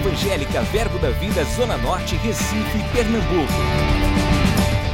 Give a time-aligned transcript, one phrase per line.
[0.00, 3.52] Evangélica Verbo da Vida Zona Norte, Recife, Pernambuco.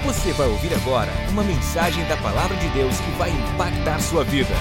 [0.04, 4.52] Você vai ouvir agora uma mensagem da Palavra de Deus que vai impactar sua vida.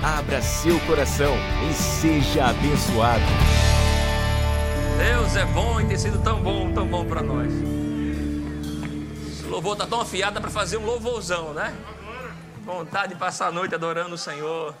[0.00, 1.34] Abra seu coração
[1.68, 3.24] e seja abençoado.
[4.96, 7.52] Deus é bom e tem sido tão bom, tão bom para nós.
[9.26, 11.74] Esse louvor tá tão afiado para fazer um louvorzão, né?
[12.64, 14.72] Vontade de passar a noite adorando o Senhor.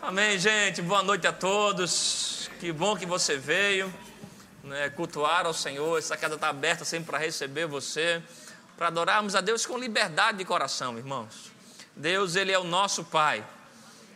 [0.00, 0.80] Amém, gente.
[0.80, 2.48] Boa noite a todos.
[2.60, 3.92] Que bom que você veio
[4.62, 5.98] né, cultuar ao Senhor.
[5.98, 8.22] Essa casa está aberta sempre para receber você,
[8.76, 11.50] para adorarmos a Deus com liberdade de coração, irmãos.
[11.96, 13.44] Deus, Ele é o nosso Pai.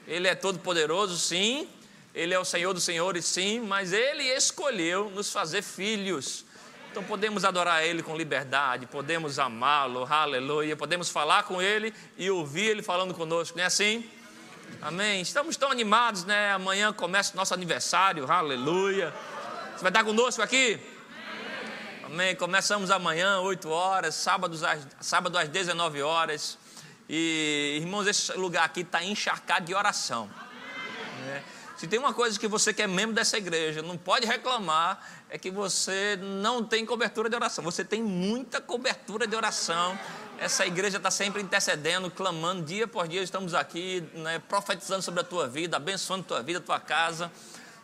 [0.06, 1.68] Ele é todo-poderoso, sim.
[2.14, 3.58] Ele é o Senhor dos Senhores, sim.
[3.60, 6.44] Mas Ele escolheu nos fazer filhos.
[6.92, 10.76] Então podemos adorar Ele com liberdade, podemos amá-lo, aleluia.
[10.76, 14.08] Podemos falar com Ele e ouvir Ele falando conosco, não é assim?
[14.80, 15.20] Amém.
[15.20, 16.52] Estamos tão animados, né?
[16.52, 19.12] Amanhã começa o nosso aniversário, aleluia.
[19.74, 20.80] Você vai estar conosco aqui?
[22.04, 22.34] Amém.
[22.36, 24.58] Começamos amanhã, 8 horas, sábado,
[25.00, 26.58] sábado às 19 horas.
[27.08, 30.30] E, irmãos, esse lugar aqui está encharcado de oração.
[31.26, 31.42] Né?
[31.76, 35.36] Se tem uma coisa que você que é membro dessa igreja não pode reclamar, é
[35.36, 37.64] que você não tem cobertura de oração.
[37.64, 39.98] Você tem muita cobertura de oração
[40.42, 45.24] essa igreja está sempre intercedendo, clamando, dia por dia estamos aqui, né, profetizando sobre a
[45.24, 47.30] tua vida, abençoando a tua vida, a tua casa.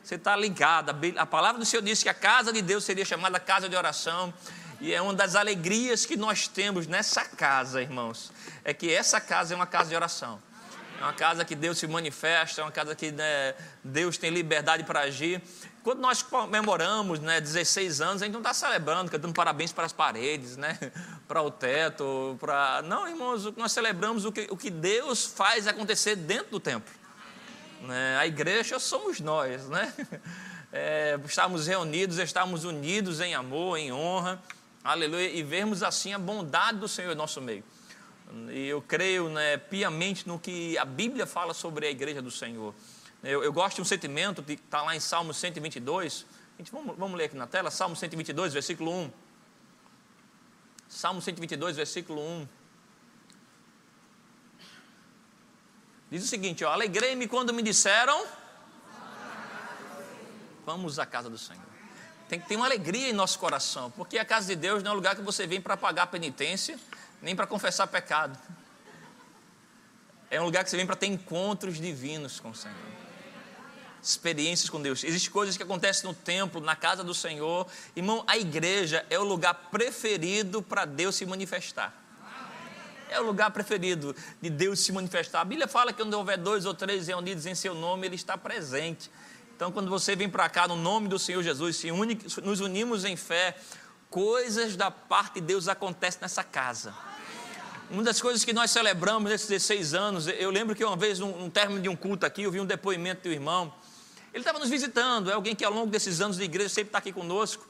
[0.02, 0.90] Você está ligado.
[1.16, 4.34] A palavra do Senhor disse que a casa de Deus seria chamada casa de oração.
[4.80, 8.32] E é uma das alegrias que nós temos nessa casa, irmãos.
[8.64, 10.42] É que essa casa é uma casa de oração.
[11.00, 14.82] É uma casa que Deus se manifesta, é uma casa que né, Deus tem liberdade
[14.82, 15.40] para agir.
[15.82, 19.92] Quando nós comemoramos né, 16 anos, a gente não está celebrando, cantando parabéns para as
[19.92, 20.78] paredes, né,
[21.26, 22.36] para o teto.
[22.40, 22.82] Para...
[22.82, 26.92] Não, irmãos, nós celebramos o que, o que Deus faz acontecer dentro do templo.
[27.82, 28.16] Né?
[28.18, 29.92] A igreja somos nós, né?
[30.70, 31.18] É,
[31.66, 34.38] reunidos, estarmos unidos em amor, em honra,
[34.84, 37.64] aleluia, e vermos assim a bondade do Senhor em nosso meio.
[38.50, 42.74] E eu creio né, piamente no que a Bíblia fala sobre a igreja do Senhor.
[43.22, 46.24] Eu, eu gosto de um sentimento que está lá em Salmo 122.
[46.56, 49.12] Gente, vamos, vamos ler aqui na tela, Salmo 122, versículo 1.
[50.88, 52.48] Salmo 122, versículo 1.
[56.10, 58.24] Diz o seguinte: Alegrei-me quando me disseram:
[60.64, 61.66] Vamos à casa do Senhor.
[62.28, 64.94] Tem que ter uma alegria em nosso coração, porque a casa de Deus não é
[64.94, 66.78] um lugar que você vem para pagar penitência,
[67.20, 68.38] nem para confessar pecado.
[70.30, 73.07] É um lugar que você vem para ter encontros divinos com o Senhor
[74.02, 75.04] experiências com Deus.
[75.04, 77.66] Existem coisas que acontecem no templo, na casa do Senhor.
[77.94, 81.94] Irmão, a igreja é o lugar preferido para Deus se manifestar.
[83.10, 85.40] É o lugar preferido de Deus se manifestar.
[85.40, 88.36] A Bíblia fala que onde houver dois ou três reunidos em seu nome, Ele está
[88.36, 89.10] presente.
[89.56, 93.04] Então, quando você vem para cá no nome do Senhor Jesus, se une, nos unimos
[93.04, 93.56] em fé,
[94.10, 96.94] coisas da parte de Deus acontecem nessa casa.
[97.90, 101.36] Uma das coisas que nós celebramos nesses 16 anos, eu lembro que uma vez, no,
[101.38, 103.72] no término de um culto aqui, eu vi um depoimento do irmão
[104.38, 106.98] ele estava nos visitando, é alguém que ao longo desses anos de igreja sempre está
[106.98, 107.66] aqui conosco.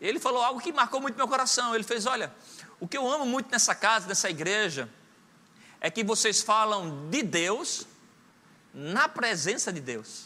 [0.00, 1.74] Ele falou algo que marcou muito meu coração.
[1.74, 2.32] Ele fez: Olha,
[2.80, 4.88] o que eu amo muito nessa casa, nessa igreja,
[5.80, 7.86] é que vocês falam de Deus
[8.72, 10.24] na presença de Deus.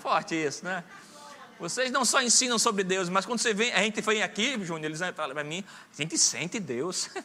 [0.00, 0.84] Forte isso, né?
[1.58, 4.84] Vocês não só ensinam sobre Deus, mas quando você vem, a gente vem aqui, Júnior,
[4.84, 7.08] eles falam para mim, a gente sente Deus.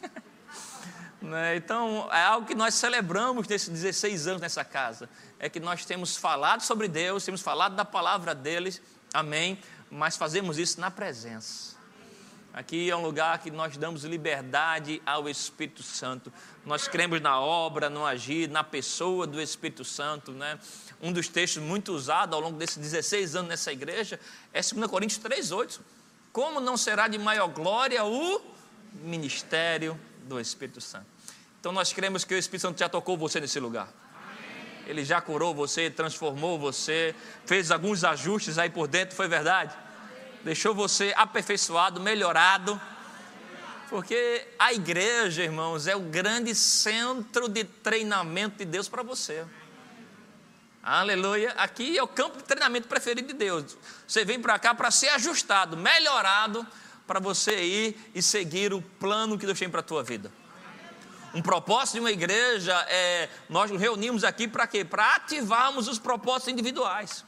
[1.21, 1.57] Né?
[1.57, 5.09] Então, é algo que nós celebramos nesses 16 anos nessa casa.
[5.39, 8.81] É que nós temos falado sobre Deus, temos falado da palavra deles,
[9.13, 9.57] amém,
[9.89, 11.79] mas fazemos isso na presença.
[12.51, 16.33] Aqui é um lugar que nós damos liberdade ao Espírito Santo.
[16.65, 20.31] Nós cremos na obra, no agir, na pessoa do Espírito Santo.
[20.31, 20.59] Né?
[20.99, 24.19] Um dos textos muito usado ao longo desses 16 anos nessa igreja
[24.51, 25.79] é 2 Coríntios 3,8.
[26.33, 28.41] Como não será de maior glória o
[28.95, 31.05] ministério do Espírito Santo.
[31.59, 33.93] Então nós cremos que o Espírito Santo já tocou você nesse lugar.
[34.89, 37.13] Ele já curou você, transformou você,
[37.45, 39.71] fez alguns ajustes aí por dentro, foi verdade?
[40.43, 42.81] Deixou você aperfeiçoado, melhorado.
[43.87, 49.45] Porque a igreja, irmãos, é o grande centro de treinamento de Deus para você.
[50.81, 51.51] Aleluia.
[51.51, 53.77] Aqui é o campo de treinamento preferido de Deus.
[54.07, 56.65] Você vem para cá para ser ajustado, melhorado
[57.05, 60.31] para você ir e seguir o plano que Deus tem para a tua vida.
[61.33, 64.83] Um propósito de uma igreja é nós nos reunimos aqui para quê?
[64.83, 67.23] Para ativarmos os propósitos individuais.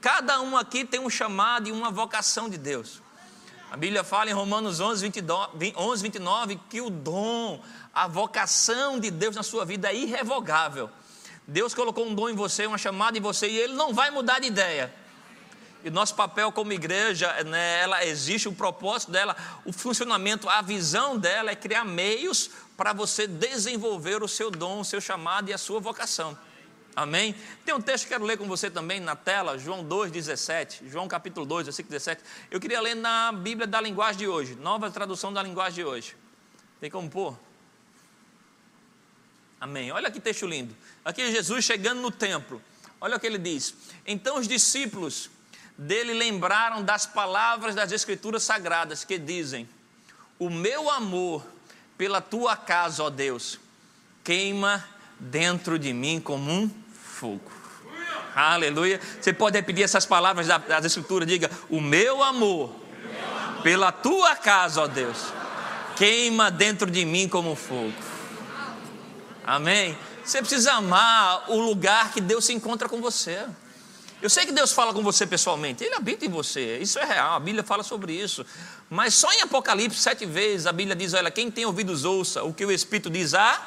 [0.00, 3.02] Cada um aqui tem um chamado e uma vocação de Deus.
[3.70, 7.62] A Bíblia fala em Romanos 11, 29, 11, 29 que o dom,
[7.94, 10.90] a vocação de Deus na sua vida é irrevogável.
[11.46, 14.40] Deus colocou um dom em você, uma chamada em você, e Ele não vai mudar
[14.40, 14.92] de ideia.
[15.84, 21.18] E nosso papel como igreja, né, ela existe o propósito dela, o funcionamento, a visão
[21.18, 22.50] dela é criar meios
[22.82, 26.36] para você desenvolver o seu dom, o seu chamado e a sua vocação.
[26.96, 27.32] Amém?
[27.64, 30.88] Tem um texto que quero ler com você também na tela, João 2,17.
[30.88, 32.20] João capítulo 2, versículo 17.
[32.50, 36.16] Eu queria ler na Bíblia da linguagem de hoje, nova tradução da linguagem de hoje.
[36.80, 37.38] Tem como pôr?
[39.60, 39.92] Amém.
[39.92, 40.74] Olha que texto lindo.
[41.04, 42.60] Aqui é Jesus chegando no templo.
[43.00, 43.76] Olha o que ele diz.
[44.04, 45.30] Então os discípulos
[45.78, 49.68] dele lembraram das palavras das Escrituras Sagradas que dizem:
[50.36, 51.46] O meu amor
[51.96, 53.58] pela tua casa, ó Deus,
[54.24, 54.84] queima
[55.18, 57.50] dentro de mim como um fogo.
[58.34, 59.00] Aleluia.
[59.20, 62.74] Você pode repetir essas palavras das Escrituras: diga, o meu amor
[63.62, 65.32] pela tua casa, ó Deus,
[65.96, 67.92] queima dentro de mim como fogo.
[69.44, 69.96] Amém.
[70.24, 73.44] Você precisa amar o lugar que Deus se encontra com você.
[74.22, 77.34] Eu sei que Deus fala com você pessoalmente, Ele habita em você, isso é real,
[77.34, 78.46] a Bíblia fala sobre isso.
[78.88, 82.54] Mas só em Apocalipse, sete vezes, a Bíblia diz: olha, quem tem ouvidos ouça o
[82.54, 83.60] que o Espírito diz a.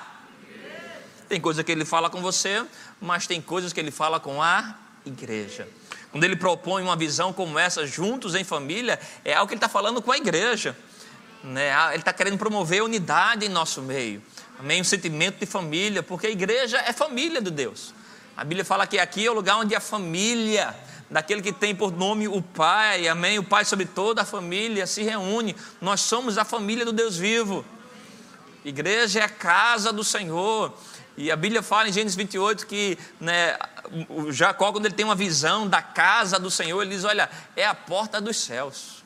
[1.27, 2.65] Tem coisa que ele fala com você,
[3.01, 4.75] mas tem coisas que ele fala com a
[5.05, 5.67] igreja.
[6.09, 9.67] Quando ele propõe uma visão como essa, juntos em família, é algo que ele está
[9.67, 10.77] falando com a igreja.
[11.43, 11.69] Né?
[11.89, 14.23] Ele está querendo promover unidade em nosso meio.
[14.57, 14.79] Amém?
[14.79, 17.93] Um sentimento de família, porque a igreja é família de Deus.
[18.37, 20.75] A Bíblia fala que aqui é o lugar onde a família,
[21.09, 23.39] daquele que tem por nome o Pai, amém?
[23.39, 25.55] O Pai sobre toda a família se reúne.
[25.79, 27.65] Nós somos a família do Deus vivo.
[28.65, 30.73] Igreja é a casa do Senhor.
[31.15, 33.57] E a Bíblia fala em Gênesis 28 que né,
[34.31, 37.73] Jacó, quando ele tem uma visão da casa do Senhor, ele diz: Olha, é a
[37.73, 39.01] porta dos céus.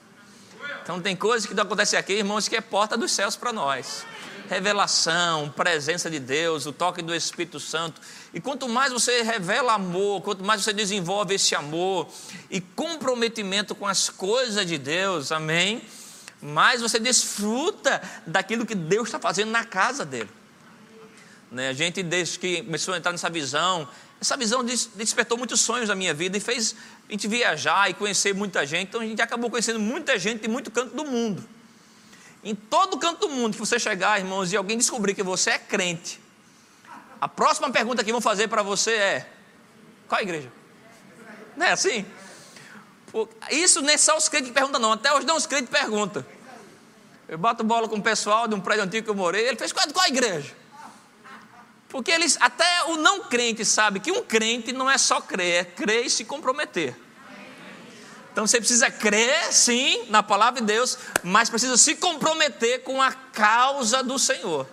[0.81, 4.05] Então tem coisas que acontecem aqui, irmãos, que é porta dos céus para nós
[4.49, 8.01] revelação, presença de Deus, o toque do Espírito Santo.
[8.33, 12.09] E quanto mais você revela amor, quanto mais você desenvolve esse amor
[12.49, 15.83] e comprometimento com as coisas de Deus, amém?
[16.41, 20.29] Mais você desfruta daquilo que Deus está fazendo na casa dele.
[21.51, 21.69] Né?
[21.69, 23.87] A gente, desde que começou a entrar nessa visão,
[24.19, 26.75] essa visão despertou muitos sonhos na minha vida e fez
[27.07, 28.89] a gente viajar e conhecer muita gente.
[28.89, 31.58] Então a gente acabou conhecendo muita gente de muito canto do mundo.
[32.43, 35.59] Em todo canto do mundo que você chegar, irmãos, e alguém descobrir que você é
[35.59, 36.21] crente,
[37.19, 39.29] a próxima pergunta que vão fazer para você é:
[40.07, 40.51] qual a igreja?
[41.57, 42.05] Não é assim?
[43.51, 46.23] Isso nem só os crentes que perguntam, não, até os não os crentes perguntam.
[47.27, 49.73] Eu bato bola com o pessoal de um prédio antigo que eu morei, ele fez
[49.73, 50.55] qual, qual a igreja?
[51.89, 55.63] Porque eles, até o não crente sabe que um crente não é só crer, é
[55.65, 56.95] crer e se comprometer.
[58.39, 63.11] Então você precisa crer, sim, na palavra de Deus, mas precisa se comprometer com a
[63.11, 64.65] causa do Senhor.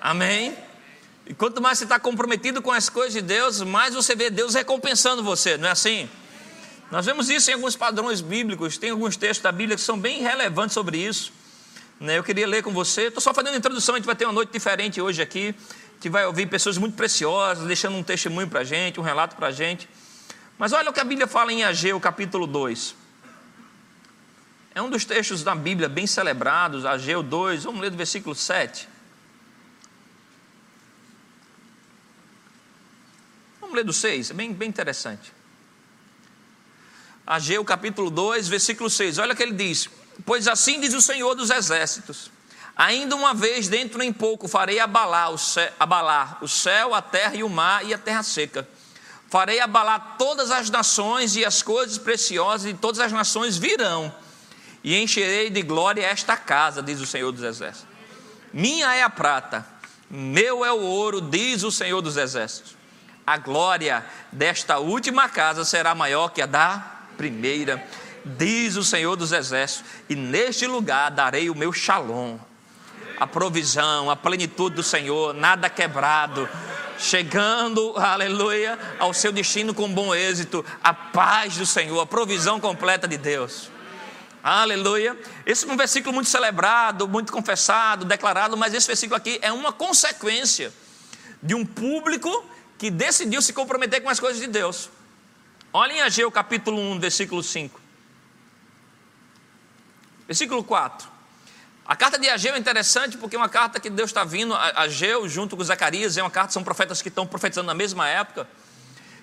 [0.00, 0.58] Amém?
[1.28, 4.54] E quanto mais você está comprometido com as coisas de Deus, mais você vê Deus
[4.54, 6.10] recompensando você, não é assim?
[6.90, 10.20] Nós vemos isso em alguns padrões bíblicos, tem alguns textos da Bíblia que são bem
[10.20, 11.32] relevantes sobre isso.
[12.00, 12.18] Né?
[12.18, 14.32] Eu queria ler com você, estou só fazendo a introdução, a gente vai ter uma
[14.32, 18.62] noite diferente hoje aqui, a gente vai ouvir pessoas muito preciosas, deixando um testemunho para
[18.62, 19.88] a gente, um relato para a gente.
[20.58, 22.94] Mas olha o que a Bíblia fala em Ageu, capítulo 2.
[24.74, 28.88] É um dos textos da Bíblia bem celebrados, Ageu 2, vamos ler do versículo 7.
[33.60, 35.32] Vamos ler do 6, é bem, bem interessante.
[37.26, 39.88] Ageu capítulo 2, versículo 6, olha o que ele diz:
[40.24, 42.30] Pois assim diz o Senhor dos Exércitos:
[42.76, 47.34] Ainda uma vez, dentro em pouco, farei abalar o, céu, abalar o céu, a terra
[47.34, 48.68] e o mar e a terra seca
[49.34, 54.14] farei abalar todas as nações e as coisas preciosas de todas as nações virão,
[54.84, 57.88] e encherei de glória esta casa, diz o Senhor dos Exércitos.
[58.52, 59.66] Minha é a prata,
[60.08, 62.76] meu é o ouro, diz o Senhor dos Exércitos.
[63.26, 66.78] A glória desta última casa será maior que a da
[67.16, 67.84] primeira,
[68.24, 72.38] diz o Senhor dos Exércitos, e neste lugar darei o meu shalom,
[73.18, 76.48] a provisão, a plenitude do Senhor, nada quebrado,
[76.98, 83.06] chegando, aleluia, ao seu destino com bom êxito, a paz do Senhor, a provisão completa
[83.06, 83.70] de Deus.
[84.42, 85.18] Aleluia.
[85.46, 89.72] Esse é um versículo muito celebrado, muito confessado, declarado, mas esse versículo aqui é uma
[89.72, 90.70] consequência
[91.42, 92.44] de um público
[92.76, 94.90] que decidiu se comprometer com as coisas de Deus.
[95.72, 97.80] Olhem Ageu capítulo 1, versículo 5.
[100.26, 101.13] Versículo 4.
[101.86, 105.28] A carta de Ageu é interessante porque é uma carta que Deus está vindo, Ageu
[105.28, 108.48] junto com Zacarias, é uma carta, são profetas que estão profetizando na mesma época.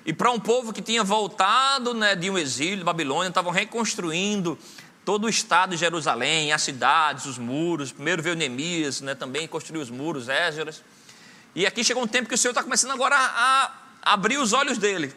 [0.06, 4.60] E para um povo que tinha voltado né, de um exílio, de Babilônia, estavam reconstruindo
[5.03, 7.91] todo o estado de Jerusalém, as cidades, os muros.
[7.91, 10.84] Primeiro veio Neemias, né, também construiu os muros, Égeras.
[11.56, 13.72] E aqui chegou um tempo que o Senhor está começando agora a,
[14.03, 15.12] a abrir os olhos dele,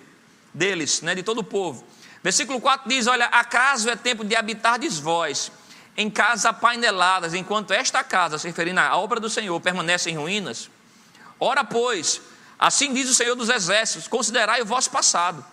[0.52, 1.86] deles, né, de todo o povo.
[2.22, 5.52] Versículo 4 diz: Olha, acaso é tempo de habitar vós
[5.96, 10.68] em casas apaineladas, enquanto esta casa, se referindo à obra do Senhor, permanece em ruínas?
[11.38, 12.20] Ora, pois,
[12.58, 15.44] assim diz o Senhor dos Exércitos: considerai o vosso passado.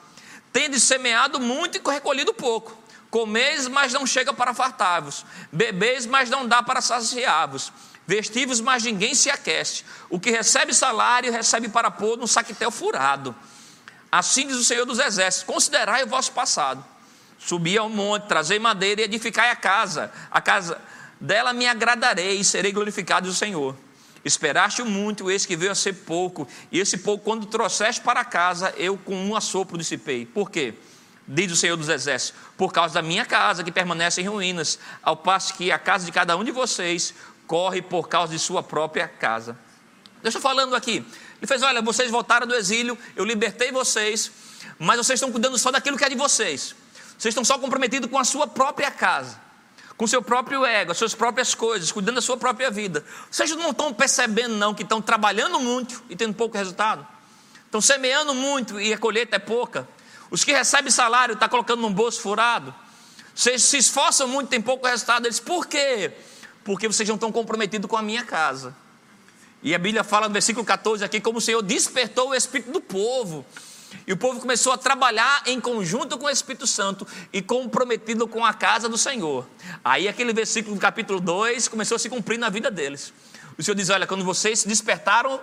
[0.51, 2.77] Tendes semeado muito e recolhido pouco.
[3.09, 5.25] Comeis, mas não chega para fartar-vos.
[5.51, 7.71] Bebeis, mas não dá para saciar-vos.
[8.07, 9.83] Vestivos, mas ninguém se aquece.
[10.09, 13.35] O que recebe salário, recebe para pôr no saquetel furado.
[14.11, 16.83] Assim diz o Senhor dos Exércitos: considerai o vosso passado.
[17.43, 20.11] Subi ao monte, trazei madeira e edificai a casa.
[20.29, 20.79] A casa
[21.19, 23.75] dela me agradarei e serei glorificado do Senhor.
[24.23, 28.71] Esperaste muito, eis que veio a ser pouco, e esse pouco, quando trouxeste para casa,
[28.77, 30.27] eu com um assopro dissipei.
[30.27, 30.75] Por quê?
[31.27, 35.17] Diz o Senhor dos Exércitos: por causa da minha casa que permanece em ruínas, ao
[35.17, 37.15] passo que a casa de cada um de vocês
[37.47, 39.57] corre por causa de sua própria casa.
[40.21, 40.97] Deixa eu falando aqui.
[41.39, 44.31] Ele fez: Olha, vocês voltaram do exílio, eu libertei vocês,
[44.77, 46.75] mas vocês estão cuidando só daquilo que é de vocês.
[47.21, 49.39] Vocês estão só comprometidos com a sua própria casa,
[49.95, 53.05] com o seu próprio ego, as suas próprias coisas, cuidando da sua própria vida.
[53.29, 57.05] Vocês não estão percebendo, não, que estão trabalhando muito e tendo pouco resultado?
[57.63, 59.87] Estão semeando muito e a colheita é pouca.
[60.31, 62.73] Os que recebem salário estão tá colocando num bolso furado.
[63.35, 65.27] Vocês se esforçam muito, tem pouco resultado.
[65.27, 66.13] Eles, por quê?
[66.63, 68.75] Porque vocês não estão comprometidos com a minha casa.
[69.61, 72.81] E a Bíblia fala no versículo 14 aqui como o Senhor despertou o espírito do
[72.81, 73.45] povo.
[74.05, 78.45] E o povo começou a trabalhar em conjunto com o Espírito Santo e comprometido com
[78.45, 79.45] a casa do Senhor.
[79.83, 83.13] Aí aquele versículo do capítulo 2 começou a se cumprir na vida deles.
[83.57, 85.39] O Senhor diz: Olha, quando vocês se despertaram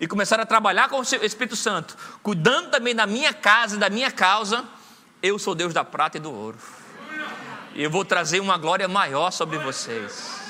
[0.00, 3.90] e começaram a trabalhar com o Espírito Santo, cuidando também da minha casa e da
[3.90, 4.64] minha causa,
[5.22, 6.58] eu sou Deus da prata e do ouro.
[7.74, 10.41] E eu vou trazer uma glória maior sobre vocês.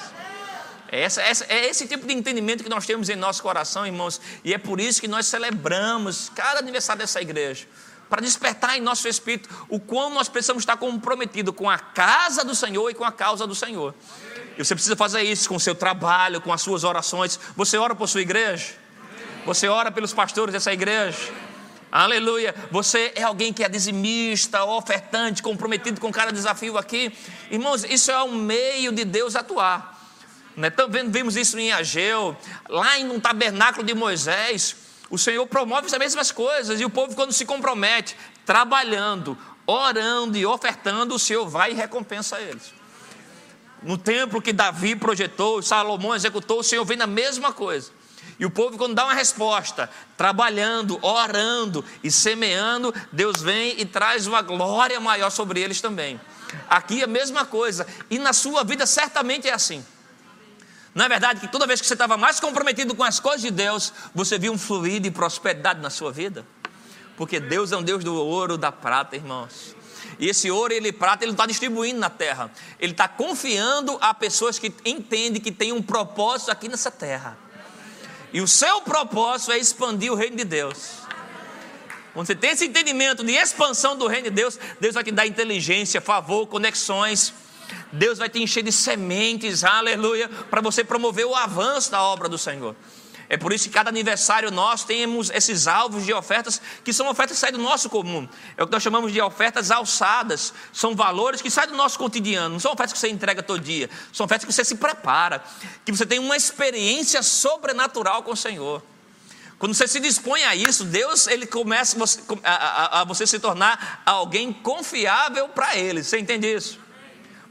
[0.93, 4.21] É, essa, essa, é esse tipo de entendimento que nós temos em nosso coração, irmãos,
[4.45, 7.67] e é por isso que nós celebramos cada aniversário dessa igreja
[8.11, 12.55] para despertar em nosso espírito o quão nós precisamos estar comprometidos com a casa do
[12.55, 13.95] Senhor e com a causa do Senhor.
[14.59, 17.41] E você precisa fazer isso com o seu trabalho, com as suas orações.
[17.57, 18.75] Você ora por sua igreja?
[19.47, 21.33] Você ora pelos pastores dessa igreja?
[21.91, 22.55] Aleluia.
[22.71, 27.17] Você é alguém que é dizimista, ofertante, comprometido com cada desafio aqui.
[27.51, 29.92] Irmãos, isso é um meio de Deus atuar.
[30.57, 30.71] Né?
[30.71, 32.37] Também vimos isso em Ageu,
[32.69, 34.77] lá em um tabernáculo de Moisés.
[35.11, 40.47] O Senhor promove as mesmas coisas, e o povo, quando se compromete, trabalhando, orando e
[40.47, 42.73] ofertando, o Senhor vai e recompensa eles.
[43.83, 47.91] No templo que Davi projetou, Salomão executou, o Senhor vem na mesma coisa.
[48.39, 54.27] E o povo, quando dá uma resposta, trabalhando, orando e semeando, Deus vem e traz
[54.27, 56.21] uma glória maior sobre eles também.
[56.69, 59.85] Aqui é a mesma coisa, e na sua vida certamente é assim.
[60.95, 63.51] Não é verdade que toda vez que você estava mais comprometido com as coisas de
[63.51, 66.47] Deus, você viu um fluir de prosperidade na sua vida?
[67.17, 69.75] Porque Deus é um Deus do ouro, da prata, irmãos.
[70.19, 72.51] E esse ouro e prata ele está distribuindo na terra.
[72.79, 77.39] Ele está confiando a pessoas que entendem que tem um propósito aqui nessa terra.
[78.33, 81.03] E o seu propósito é expandir o reino de Deus.
[82.13, 85.27] Quando você tem esse entendimento de expansão do reino de Deus, Deus vai te dar
[85.27, 87.33] inteligência, favor, conexões
[87.93, 92.39] Deus vai te encher de sementes, aleluia, para você promover o avanço da obra do
[92.39, 92.75] Senhor.
[93.29, 97.37] É por isso que cada aniversário nós temos esses alvos de ofertas que são ofertas
[97.37, 98.29] que saem do nosso comum.
[98.59, 100.53] É o que nós chamamos de ofertas alçadas.
[100.71, 102.51] São valores que saem do nosso cotidiano.
[102.51, 103.89] Não são ofertas que você entrega todo dia.
[104.13, 105.43] São ofertas que você se prepara.
[105.83, 108.83] Que você tem uma experiência sobrenatural com o Senhor.
[109.59, 111.97] Quando você se dispõe a isso, Deus ele começa
[112.45, 116.03] a, a, a você se tornar alguém confiável para Ele.
[116.03, 116.82] Você entende isso?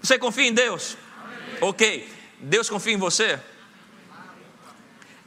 [0.02, 0.98] Você confia em Deus?
[1.24, 1.58] Amém.
[1.62, 2.14] Ok.
[2.40, 3.40] Deus confia em você?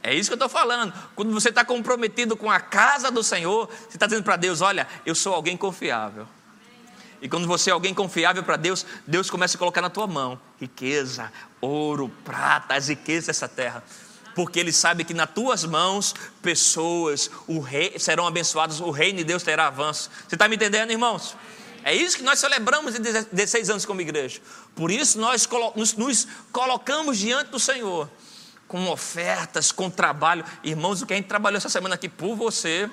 [0.03, 0.93] É isso que eu estou falando.
[1.15, 4.87] Quando você está comprometido com a casa do Senhor, você está dizendo para Deus: Olha,
[5.03, 6.27] eu sou alguém confiável.
[7.21, 10.39] E quando você é alguém confiável para Deus, Deus começa a colocar na tua mão
[10.59, 13.83] riqueza, ouro, prata, as riquezas dessa terra.
[14.35, 19.23] Porque Ele sabe que nas tuas mãos pessoas o rei, serão abençoadas, o reino de
[19.23, 20.11] Deus terá avanço.
[20.27, 21.35] Você está me entendendo, irmãos?
[21.85, 24.41] É isso que nós celebramos em 16 anos como igreja.
[24.75, 25.47] Por isso nós
[25.95, 28.09] nos, colocamos diante do Senhor
[28.67, 30.43] com ofertas, com trabalho.
[30.63, 32.89] Irmãos, o que a gente trabalhou essa semana aqui por você.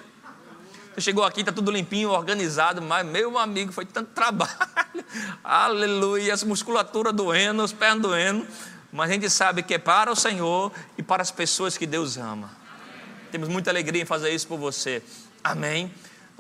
[0.95, 4.53] Você chegou aqui, está tudo limpinho, organizado, mas meu amigo, foi tanto trabalho.
[5.43, 8.47] Aleluia, as musculaturas doendo, os pés doendo.
[8.93, 12.19] Mas a gente sabe que é para o Senhor e para as pessoas que Deus
[12.19, 12.51] ama.
[13.31, 15.03] Temos muita alegria em fazer isso por você.
[15.43, 15.91] Amém.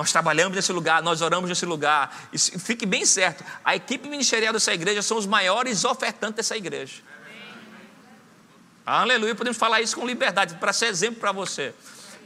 [0.02, 2.12] Nós trabalhamos nesse lugar, nós oramos nesse lugar.
[2.32, 6.94] E fique bem certo, a equipe ministerial dessa igreja são os maiores ofertantes dessa igreja.
[8.84, 11.72] Aleluia, podemos falar isso com liberdade, para ser exemplo para você.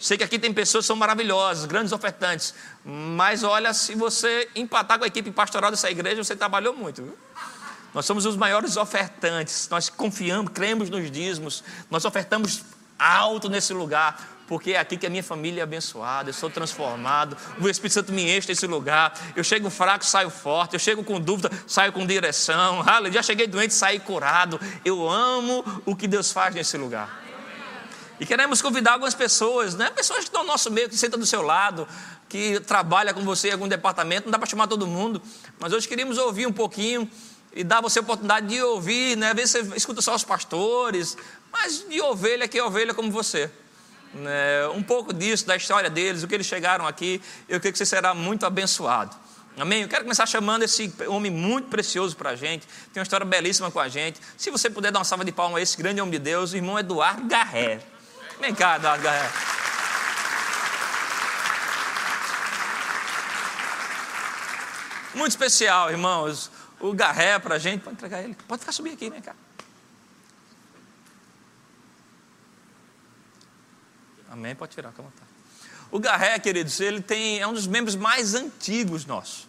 [0.00, 2.54] Sei que aqui tem pessoas que são maravilhosas, grandes ofertantes.
[2.82, 7.02] Mas olha, se você empatar com a equipe pastoral dessa igreja, você trabalhou muito.
[7.02, 7.18] Viu?
[7.92, 9.68] Nós somos os maiores ofertantes.
[9.68, 11.62] Nós confiamos, cremos nos dízimos.
[11.90, 12.64] Nós ofertamos
[12.98, 17.36] alto nesse lugar porque é aqui que a minha família é abençoada, eu sou transformado,
[17.60, 21.20] o Espírito Santo me enche nesse lugar, eu chego fraco, saio forte, eu chego com
[21.20, 26.54] dúvida, saio com direção, já cheguei doente, saí curado, eu amo o que Deus faz
[26.54, 27.24] nesse lugar.
[28.18, 29.90] E queremos convidar algumas pessoas, né?
[29.90, 31.86] pessoas que estão no nosso meio, que sentam do seu lado,
[32.28, 35.20] que trabalham com você em algum departamento, não dá para chamar todo mundo,
[35.58, 37.10] mas hoje queríamos ouvir um pouquinho
[37.52, 39.30] e dar você a oportunidade de ouvir, né?
[39.30, 41.16] Às vezes você escuta só os pastores,
[41.52, 43.50] mas de ovelha que é ovelha como você
[44.14, 47.78] né, um pouco disso, da história deles, o que eles chegaram aqui, eu creio que
[47.78, 49.14] você será muito abençoado.
[49.58, 49.82] Amém?
[49.82, 53.70] Eu quero começar chamando esse homem muito precioso para a gente, tem uma história belíssima
[53.70, 54.20] com a gente.
[54.36, 56.56] Se você puder dar uma salva de palmas a esse grande homem de Deus, o
[56.56, 57.80] irmão Eduardo Garré.
[58.38, 59.30] Vem cá, Eduardo Garré.
[65.14, 66.50] Muito especial, irmãos.
[66.78, 68.36] O Garré para a gente, pode entregar ele.
[68.46, 69.45] Pode ficar subir aqui, né, cara?
[74.36, 74.54] Amém?
[74.54, 75.24] Pode tirar, calma tá.
[75.90, 79.48] O Garré, queridos, ele tem, é um dos membros mais antigos nossos.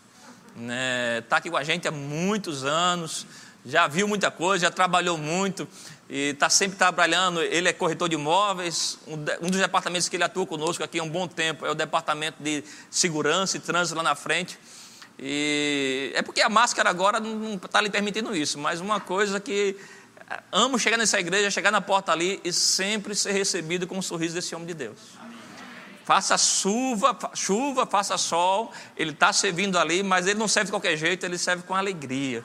[0.56, 1.22] Está né?
[1.28, 3.28] Tá aqui com a gente há muitos anos,
[3.66, 5.68] já viu muita coisa, já trabalhou muito
[6.10, 7.42] e está sempre trabalhando.
[7.42, 8.98] Ele é corretor de imóveis.
[9.06, 9.18] Um,
[9.50, 12.64] dos departamentos que ele atua conosco aqui há um bom tempo é o departamento de
[12.90, 14.58] segurança e trânsito lá na frente.
[15.20, 19.76] E é porque a máscara agora não está lhe permitindo isso, mas uma coisa que
[20.52, 24.36] amo chegar nessa igreja, chegar na porta ali e sempre ser recebido com um sorriso
[24.36, 24.98] desse homem de Deus.
[26.04, 30.96] Faça chuva, chuva, faça sol, ele está servindo ali, mas ele não serve de qualquer
[30.96, 32.44] jeito, ele serve com alegria.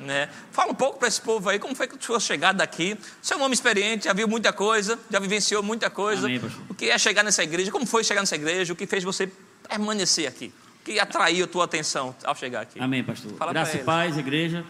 [0.00, 0.28] Né?
[0.50, 2.96] Fala um pouco para esse povo aí, como foi que tu chegar daqui?
[3.22, 6.26] Você é um homem experiente, já viu muita coisa, já vivenciou muita coisa.
[6.26, 7.70] Amém, o que é chegar nessa igreja?
[7.70, 8.72] Como foi chegar nessa igreja?
[8.72, 9.30] O que fez você
[9.68, 10.52] permanecer aqui?
[10.80, 12.80] O que atraiu a tua atenção ao chegar aqui?
[12.80, 13.32] Amém, pastor.
[13.34, 14.64] Fala Graça e paz, igreja.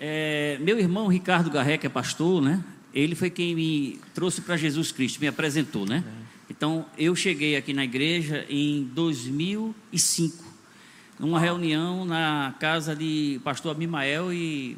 [0.00, 2.62] É, meu irmão Ricardo Garré, que é pastor, né?
[2.92, 6.04] Ele foi quem me trouxe para Jesus Cristo, me apresentou, né?
[6.48, 10.44] Então, eu cheguei aqui na igreja em 2005,
[11.18, 14.76] numa reunião na casa de pastor Abimael e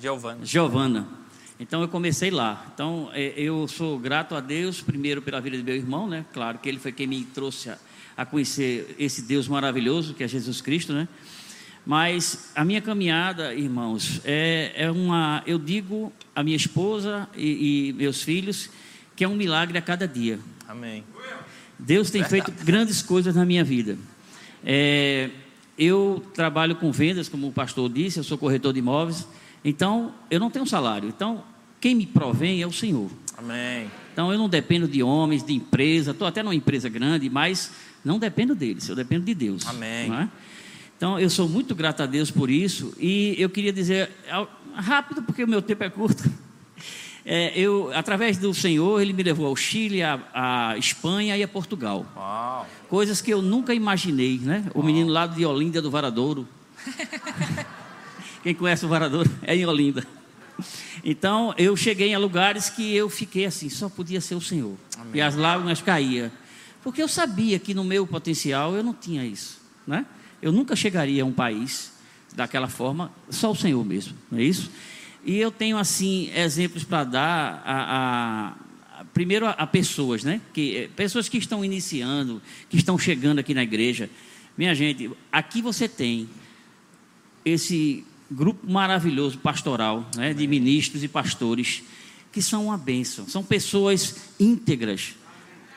[0.00, 0.44] Giovana.
[0.44, 1.08] Giovana.
[1.58, 2.66] Então, eu comecei lá.
[2.74, 6.24] Então, é, eu sou grato a Deus, primeiro pela vida de meu irmão, né?
[6.32, 7.78] Claro que ele foi quem me trouxe a,
[8.16, 11.08] a conhecer esse Deus maravilhoso, que é Jesus Cristo, né?
[11.84, 15.42] Mas a minha caminhada, irmãos, é, é uma.
[15.46, 18.70] Eu digo a minha esposa e, e, meus filhos
[19.16, 20.38] que é um milagre a cada dia.
[20.68, 21.04] Amém.
[21.78, 23.98] Deus tem feito grandes coisas na minha vida.
[24.64, 25.30] É,
[25.76, 29.26] eu trabalho com vendas, como o pastor disse, eu sou corretor de imóveis.
[29.64, 31.08] Então, eu não tenho salário.
[31.08, 31.42] Então,
[31.80, 33.10] quem me provém é o Senhor.
[33.36, 33.90] Amém.
[34.12, 36.12] Então, eu não dependo de homens, de empresa.
[36.12, 37.72] Estou até numa empresa grande, mas
[38.04, 38.88] não dependo deles.
[38.88, 39.66] Eu dependo de Deus.
[39.66, 40.12] Amém.
[40.12, 40.28] É?
[41.02, 42.94] Então, eu sou muito grato a Deus por isso.
[42.96, 44.08] E eu queria dizer,
[44.72, 46.30] rápido, porque o meu tempo é curto.
[47.26, 52.06] É, eu, através do Senhor, Ele me levou ao Chile, a Espanha e a Portugal.
[52.14, 52.68] Uau.
[52.88, 54.64] Coisas que eu nunca imaginei, né?
[54.72, 54.86] O Uau.
[54.86, 56.46] menino lá de Olinda, do Varadouro.
[58.44, 60.06] Quem conhece o Varadouro é em Olinda.
[61.02, 64.76] Então, eu cheguei a lugares que eu fiquei assim, só podia ser o Senhor.
[64.96, 65.14] Amém.
[65.14, 66.30] E as lágrimas caíam.
[66.80, 70.06] Porque eu sabia que no meu potencial eu não tinha isso, né?
[70.42, 71.92] Eu nunca chegaria a um país
[72.34, 74.70] daquela forma, só o Senhor mesmo, não é isso?
[75.24, 80.40] E eu tenho, assim, exemplos para dar a, a, a primeiro a, a, pessoas, né?
[80.52, 84.10] Que, eh, pessoas que estão iniciando, que estão chegando aqui na igreja.
[84.58, 86.28] Minha gente, aqui você tem
[87.44, 90.34] esse grupo maravilhoso pastoral, né?
[90.34, 91.84] De ministros e pastores,
[92.32, 95.14] que são uma bênção, são pessoas íntegras,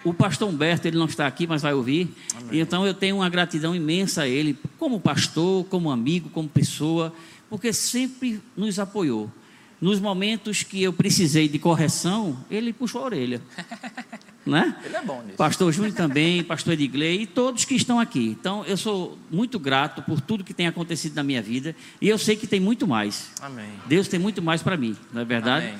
[0.05, 2.15] o pastor Humberto, ele não está aqui, mas vai ouvir.
[2.35, 2.61] Amém.
[2.61, 7.11] Então eu tenho uma gratidão imensa a ele, como pastor, como amigo, como pessoa,
[7.49, 9.29] porque sempre nos apoiou.
[9.81, 13.41] Nos momentos que eu precisei de correção, ele puxou a orelha.
[14.45, 14.75] né?
[14.85, 15.37] Ele é bom nisso.
[15.37, 18.37] Pastor Júnior também, pastor Edgley e todos que estão aqui.
[18.39, 22.17] Então eu sou muito grato por tudo que tem acontecido na minha vida e eu
[22.17, 23.31] sei que tem muito mais.
[23.41, 23.69] Amém.
[23.87, 25.67] Deus tem muito mais para mim, não é verdade?
[25.67, 25.79] Amém.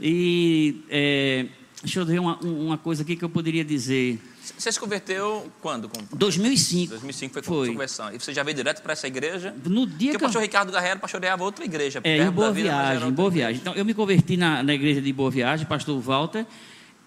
[0.00, 1.46] E é,
[1.82, 4.20] Deixa eu ver uma, uma coisa aqui que eu poderia dizer.
[4.56, 5.88] Você se converteu quando?
[6.12, 6.90] 2005.
[6.90, 7.68] 2005 foi, foi.
[7.68, 8.12] conversão.
[8.12, 9.54] E você já veio direto para essa igreja?
[9.64, 12.00] No dia Porque que o pastor Ricardo Garreiro pastoreava outra igreja.
[12.02, 13.60] É, em Boa Viagem, em Boa Viagem.
[13.60, 16.44] Então, eu me converti na, na igreja de Boa Viagem, pastor Walter.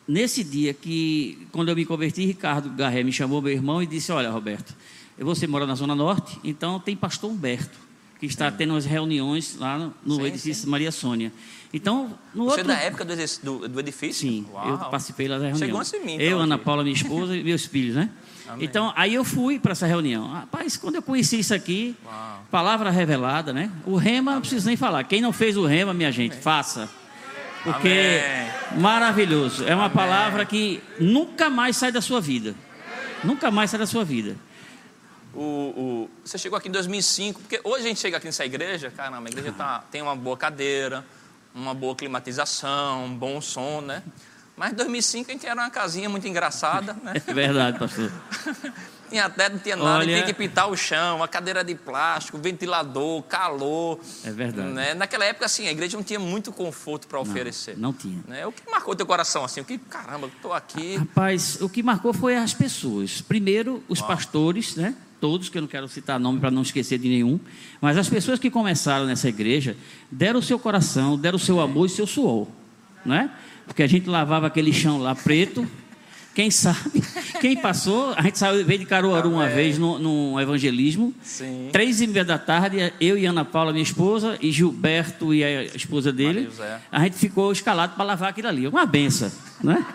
[0.08, 4.12] Nesse dia que, quando eu me converti, Ricardo Garré me chamou, meu irmão, e disse,
[4.12, 4.74] olha, Roberto,
[5.18, 7.78] você mora na Zona Norte, então tem pastor Humberto,
[8.22, 10.70] que está tendo as reuniões lá no, no Sim, edifício sim.
[10.70, 11.34] Maria Sônia.
[11.74, 12.72] Então, no Você outro...
[12.72, 14.30] é da época do, do- do edifício?
[14.30, 14.90] Sim, eu Uau.
[14.92, 15.58] participei lá da reunião.
[15.60, 16.58] Chegou antes de mim, então, eu, Ana.
[16.58, 18.10] Paula, minha esposa e meus filhos, né?
[18.48, 18.66] Amém.
[18.66, 20.28] Então, aí eu fui para essa reunião.
[20.28, 22.46] Rapaz, quando eu conheci isso aqui, Uau.
[22.52, 23.72] palavra revelada, né?
[23.86, 25.04] O rema, não preciso nem falar.
[25.06, 26.90] Quem não fez o rema, minha gente, faça.
[27.64, 28.20] Porque
[28.78, 29.64] maravilhoso.
[29.66, 32.56] É uma palavra que nunca mais sai da sua vida.
[33.24, 34.36] Nunca mais sai da sua vida.
[35.34, 38.92] O, o- você chegou aqui em 2005, porque hoje a gente chega aqui nessa igreja,
[38.92, 41.06] caramba, a igreja tá, tem uma boa cadeira,
[41.56, 44.04] uma boa climatização, um bom som, né?
[44.58, 47.14] Mas em 2005 a gente era uma casinha muito engraçada, né?
[47.16, 48.12] É verdade, pastor.
[49.12, 52.38] Tinha teto, não tinha nada, Olha- tinha que pintar o chão, uma cadeira de plástico,
[52.38, 54.00] ventilador, calor.
[54.24, 54.70] É verdade.
[54.70, 54.94] Né?
[54.94, 57.78] Naquela época, assim, a igreja não tinha muito conforto para oferecer.
[57.78, 58.24] Não tinha.
[58.26, 58.48] Né?
[58.48, 59.60] O que marcou teu coração, assim?
[59.60, 60.96] O que, caramba, estou aqui.
[60.96, 63.20] Rapaz, o que marcou foi as pessoas.
[63.20, 64.96] Primeiro, os pastores, né?
[65.22, 67.40] Todos, que eu não quero citar nome para não esquecer de nenhum.
[67.80, 69.78] Mas as pessoas que começaram nessa igreja
[70.12, 72.48] deram o seu coração, deram o seu amor e seu suor.
[73.06, 73.30] Né?
[73.68, 75.68] Porque a gente lavava aquele chão lá preto.
[76.34, 77.04] Quem sabe,
[77.40, 81.14] quem passou, a gente saiu, veio de Caruaru uma vez no, num evangelismo.
[81.22, 81.70] Sim.
[81.72, 85.64] Três e meia da tarde, eu e Ana Paula, minha esposa, e Gilberto e a
[85.66, 86.50] esposa dele,
[86.92, 88.66] a gente ficou escalado para lavar aquilo ali.
[88.66, 89.30] Uma benção,
[89.62, 89.86] né?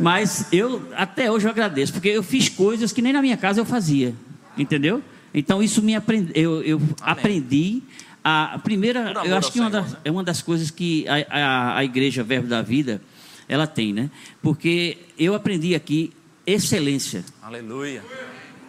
[0.00, 3.60] Mas eu, até hoje, eu agradeço, porque eu fiz coisas que nem na minha casa
[3.60, 4.14] eu fazia,
[4.56, 5.02] entendeu?
[5.32, 7.82] Então, isso me aprende, eu, eu aprendi
[8.22, 9.98] a, a primeira, eu acho que uma das- né?
[10.04, 13.00] é uma das coisas que a, a, a igreja Verbo da Vida,
[13.48, 14.10] ela tem, né?
[14.40, 16.12] Porque eu aprendi aqui
[16.46, 17.24] excelência.
[17.42, 18.02] Aleluia.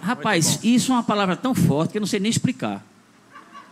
[0.02, 2.86] Rapaz, isso é uma palavra tão forte que eu não sei nem explicar.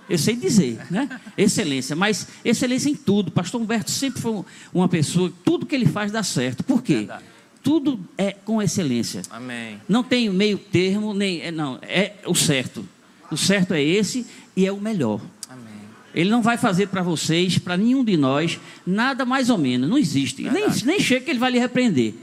[0.10, 1.10] Eu sei dizer, né?
[1.38, 3.32] Excelência, mas excelência em tudo.
[3.32, 6.64] Pastor Humberto sempre foi um- uma pessoa, tudo que ele faz dá certo.
[6.64, 6.96] Por quê?
[6.98, 7.24] Verdade.
[7.64, 9.22] Tudo é com excelência.
[9.30, 9.82] Amém.
[9.88, 11.42] Não tem meio termo, nem.
[11.42, 12.88] é, Não, é o certo.
[13.32, 15.22] O certo é esse e é o melhor.
[15.50, 15.74] Amém.
[16.14, 19.90] Ele não vai fazer para vocês, para nenhum de nós, nada mais ou menos.
[19.90, 20.44] Não existe.
[20.44, 22.14] Nem, nem chega que ele vai lhe repreender.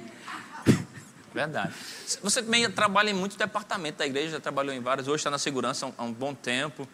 [1.35, 1.73] Verdade.
[2.23, 5.39] Você também trabalha em muitos departamentos da igreja, já trabalhou em vários, hoje está na
[5.39, 6.87] segurança há um, há um bom tempo.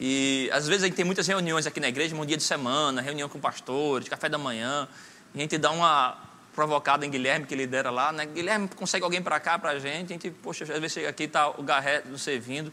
[0.00, 3.00] E às vezes a gente tem muitas reuniões aqui na igreja, um dia de semana,
[3.00, 4.86] reunião com pastores, café da manhã.
[5.34, 6.27] E a gente dá uma
[6.58, 8.26] provocada em Guilherme, que lidera lá, né?
[8.26, 10.06] Guilherme, consegue alguém para cá para a gente?
[10.06, 12.72] A gente, poxa, às vezes chega aqui está o Garré não servindo.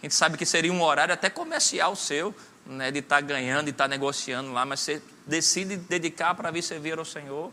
[0.00, 2.34] A gente sabe que seria um horário até comercial seu,
[2.66, 2.90] né?
[2.90, 7.04] De estar ganhando e estar negociando lá, mas você decide dedicar para vir servir ao
[7.04, 7.52] Senhor.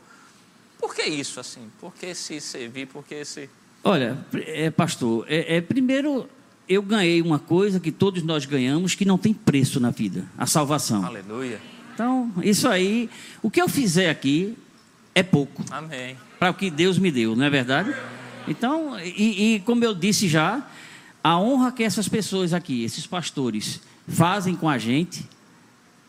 [0.79, 1.69] Por que isso, assim?
[1.79, 2.87] Por que se servir?
[2.87, 3.47] Por que se...
[3.83, 6.27] Olha, é, pastor, é, é, primeiro
[6.67, 10.47] eu ganhei uma coisa que todos nós ganhamos que não tem preço na vida: a
[10.47, 11.05] salvação.
[11.05, 11.61] Aleluia.
[11.93, 13.11] Então, isso aí,
[13.43, 14.57] o que eu fizer aqui
[15.17, 16.15] é pouco Amém.
[16.37, 17.91] para o que Deus me deu, não é verdade?
[18.47, 20.63] Então, e, e como eu disse já,
[21.23, 25.27] a honra que essas pessoas aqui, esses pastores, fazem com a gente,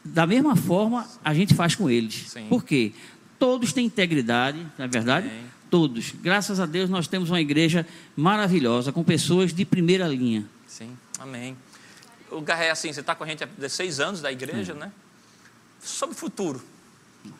[0.04, 2.26] da mesma forma a gente faz com eles.
[2.28, 2.48] Sim.
[2.50, 2.92] Por quê?
[3.38, 5.28] Todos têm integridade, não é verdade?
[5.28, 5.44] Amém.
[5.70, 6.12] Todos.
[6.20, 10.44] Graças a Deus nós temos uma igreja maravilhosa, com pessoas de primeira linha.
[10.66, 10.94] Sim.
[11.18, 11.56] Amém.
[12.30, 14.92] O Garré, assim, você está com a gente há 16 anos da igreja, né?
[15.80, 16.62] Sobre o futuro,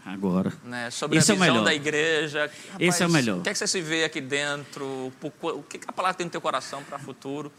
[0.05, 0.53] Agora.
[0.65, 0.91] né?
[0.91, 1.65] Sobre Esse a é visão melhor.
[1.65, 2.51] da igreja.
[2.79, 3.39] Esse é o melhor.
[3.39, 5.13] O que, é que você se vê aqui dentro?
[5.43, 7.53] O que a palavra tem no teu coração para o futuro?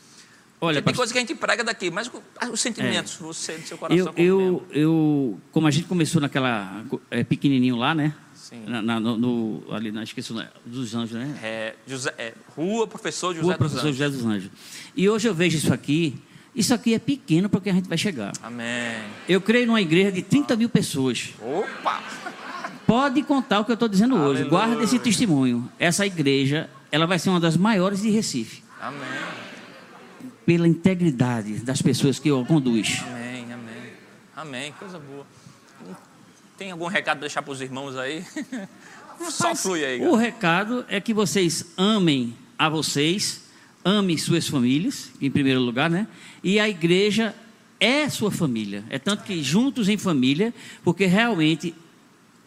[0.61, 3.65] Olha, tem pastor- coisa que a gente prega daqui, mas o- os sentimentos, você, do
[3.65, 4.67] seu coração eu, como eu, membro.
[4.71, 8.13] eu, como a gente começou naquela é, pequenininho lá, né?
[8.35, 8.63] Sim.
[8.65, 10.33] Na, na- no, no- ali, na, esqueci
[10.65, 11.39] dos Anjos, né?
[11.41, 13.97] É, José, é, Rua Professor José Rua dos Professor Anjos.
[13.97, 14.51] José dos Anjos.
[14.95, 16.21] E hoje eu vejo isso aqui.
[16.55, 18.33] Isso aqui é pequeno porque a gente vai chegar.
[18.41, 18.97] Amém.
[19.27, 21.33] Eu creio numa igreja de 30 mil pessoas.
[21.41, 22.01] Opa!
[22.85, 24.41] Pode contar o que eu estou dizendo hoje.
[24.41, 24.49] Aleluia.
[24.49, 25.71] Guarda esse testemunho.
[25.77, 28.63] Essa igreja, ela vai ser uma das maiores de Recife.
[28.81, 28.99] Amém.
[30.45, 33.03] Pela integridade das pessoas que eu conduz.
[33.07, 33.93] Amém, amém.
[34.35, 35.25] Amém, coisa boa.
[36.57, 38.25] Tem algum recado para deixar para os irmãos aí?
[39.29, 43.43] Só flui aí, O recado é que vocês amem a vocês,
[43.83, 46.07] amem suas famílias, em primeiro lugar, né?
[46.43, 47.35] E a igreja
[47.79, 48.83] é sua família.
[48.89, 51.73] É tanto que juntos em família, porque realmente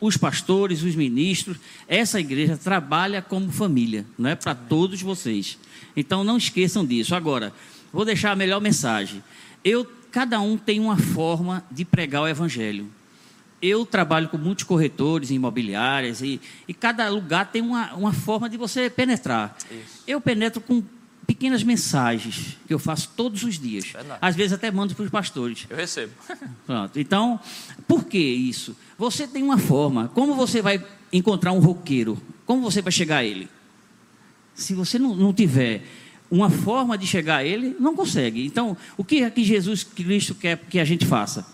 [0.01, 5.57] os pastores, os ministros, essa igreja trabalha como família, não é para todos vocês.
[5.97, 7.15] Então não esqueçam disso.
[7.15, 7.53] Agora,
[7.93, 9.23] vou deixar a melhor mensagem.
[9.65, 12.91] Eu, cada um tem uma forma de pregar o evangelho.
[13.61, 18.57] Eu trabalho com muitos corretores imobiliárias e, e cada lugar tem uma, uma forma de
[18.57, 19.57] você penetrar.
[19.71, 20.03] Isso.
[20.05, 20.83] Eu penetro com
[21.35, 23.87] pequenas mensagens que eu faço todos os dias.
[23.87, 24.19] Verdade.
[24.21, 25.67] Às vezes até mando para os pastores.
[25.71, 26.13] Eu recebo.
[26.67, 27.01] Pronto.
[27.01, 27.41] Então,
[27.89, 28.77] por que isso?
[28.99, 30.09] Você tem uma forma.
[30.09, 32.21] Como você vai encontrar um roqueiro?
[32.45, 33.49] Como você vai chegar a ele?
[34.55, 35.83] Se você não, não tiver
[36.31, 38.47] uma forma de chegar a Ele, não consegue.
[38.47, 41.47] Então, o que é que Jesus Cristo quer que a gente faça?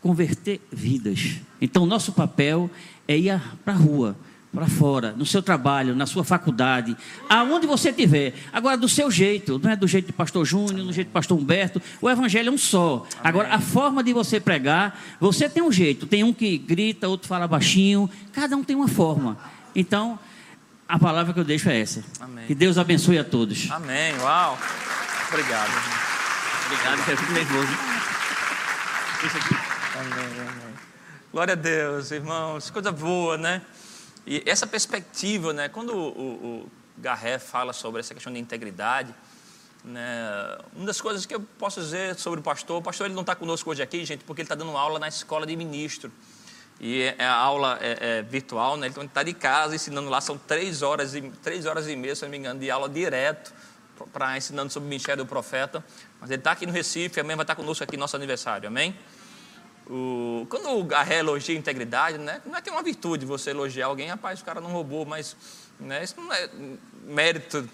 [0.00, 1.40] Converter vidas.
[1.60, 2.70] Então, nosso papel
[3.08, 4.16] é ir para a rua,
[4.52, 6.96] para fora, no seu trabalho, na sua faculdade,
[7.28, 8.34] aonde você estiver.
[8.52, 11.38] Agora, do seu jeito, não é do jeito de pastor Júnior, do jeito de pastor
[11.38, 11.80] Humberto.
[12.00, 12.96] O evangelho é um só.
[12.96, 13.20] Amém.
[13.22, 16.06] Agora, a forma de você pregar, você tem um jeito.
[16.06, 18.10] Tem um que grita, outro fala baixinho.
[18.32, 19.38] Cada um tem uma forma.
[19.74, 20.18] Então,
[20.88, 22.02] a palavra que eu deixo é essa.
[22.18, 22.46] Amém.
[22.46, 23.70] Que Deus abençoe a todos.
[23.70, 24.18] Amém.
[24.18, 24.58] Uau.
[25.28, 25.70] Obrigado.
[26.66, 27.72] Obrigado, que eu fico nervoso.
[29.26, 29.54] Isso aqui.
[29.94, 30.74] Amém, amém.
[31.32, 32.70] Glória a Deus, irmãos.
[32.70, 33.62] Coisa boa, né?
[34.26, 35.68] E essa perspectiva, né?
[35.68, 39.14] Quando o, o, Garré fala sobre essa questão de integridade,
[39.84, 40.58] né?
[40.74, 43.34] Uma das coisas que eu posso dizer sobre o pastor, o pastor ele não está
[43.34, 46.12] conosco hoje aqui, gente, porque ele está dando aula na escola de ministro.
[46.78, 48.86] E é, a aula é, é virtual, né?
[48.86, 52.14] Então ele está de casa ensinando lá, são três horas e, três horas e meia,
[52.14, 53.52] se não me engano, de aula direto,
[54.12, 55.84] para ensinando sobre o ministério do profeta.
[56.20, 58.96] Mas ele está aqui no Recife, amanhã vai estar conosco aqui no nosso aniversário, amém?
[59.90, 62.40] O, quando o Garré elogia a integridade, né?
[62.46, 65.36] Não é que é uma virtude você elogiar alguém, rapaz, o cara não roubou, mas
[65.80, 66.48] né, isso não é
[67.04, 67.68] mérito.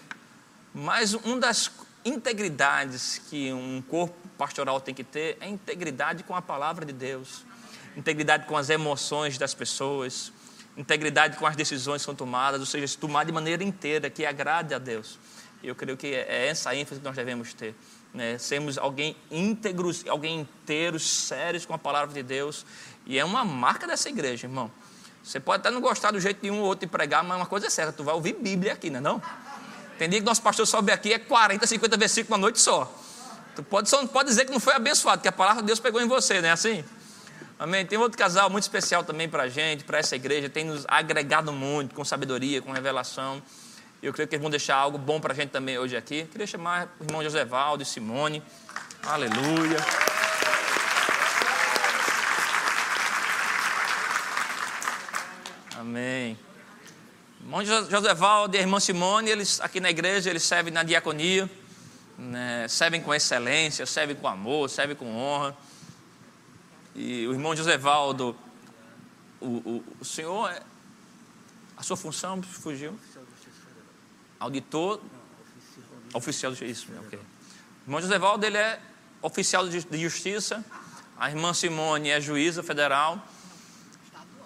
[0.73, 1.71] Mas uma das
[2.05, 7.45] integridades que um corpo pastoral tem que ter é integridade com a palavra de Deus
[7.97, 10.33] integridade com as emoções das pessoas,
[10.77, 14.27] integridade com as decisões que são tomadas, ou seja, se tomar de maneira inteira, que
[14.27, 15.19] agrade a Deus.
[15.63, 17.75] Eu creio que é essa a ênfase que nós devemos ter.
[18.17, 18.39] Né?
[18.39, 22.65] Sermos alguém íntegros, alguém inteiros, sérios com a palavra de Deus.
[23.05, 24.71] E é uma marca dessa igreja, irmão.
[25.23, 27.47] Você pode até não gostar do jeito de um ou outro de pregar, mas uma
[27.47, 29.23] coisa é certa, tu vai ouvir Bíblia aqui, não é não?
[29.99, 32.91] Tem dia que nosso pastor sobe aqui, é 40, 50 versículos uma noite só.
[33.55, 36.01] Tu pode, só pode dizer que não foi abençoado, que a palavra de Deus pegou
[36.01, 36.85] em você, não é assim?
[37.59, 37.85] Amém.
[37.85, 41.53] Tem outro casal muito especial também para a gente, para essa igreja, tem nos agregado
[41.53, 43.43] muito com sabedoria, com revelação.
[44.07, 46.27] Eu creio que eles vão deixar algo bom para a gente também hoje aqui.
[46.27, 48.41] Queria chamar o irmão Josevaldo e Simone.
[49.03, 49.79] Aleluia.
[55.77, 56.39] Amém.
[57.41, 61.51] Irmão Josevaldo e a irmã Simone, eles aqui na igreja, eles servem na diaconia,
[62.17, 65.57] né, servem com excelência, servem com amor, servem com honra.
[66.95, 68.37] E o irmão Josevaldo,
[69.41, 70.63] o, o, o senhor, é,
[71.77, 72.97] a sua função fugiu?
[74.39, 75.01] Auditor?
[76.13, 76.93] Oficial de justiça.
[77.07, 77.19] Ok.
[77.19, 78.81] O irmão Josevaldo, ele é
[79.23, 80.65] oficial de justiça.
[81.19, 83.23] A irmã Simone é juíza federal.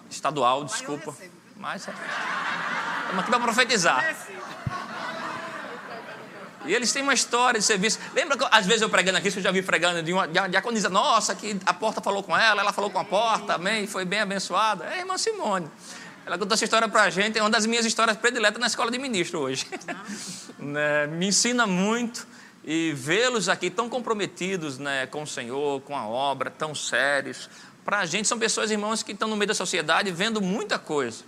[0.09, 1.15] Estadual, desculpa.
[1.55, 4.15] Mas estamos aqui para profetizar.
[6.65, 7.99] E eles têm uma história de serviço.
[8.13, 11.33] Lembra que às vezes eu pregando aqui, você já vi pregando de uma diaconisa, nossa,
[11.33, 14.85] que a porta falou com ela, ela falou com a porta, amém, foi bem abençoada.
[14.85, 15.69] É a irmã Simone.
[16.31, 18.89] Ela contou essa história para a gente, é uma das minhas histórias prediletas na escola
[18.89, 19.67] de ministro hoje.
[20.57, 22.25] né, me ensina muito
[22.63, 27.49] e vê-los aqui tão comprometidos né, com o Senhor, com a obra, tão sérios.
[27.83, 31.25] Para a gente são pessoas, irmãos, que estão no meio da sociedade vendo muita coisa.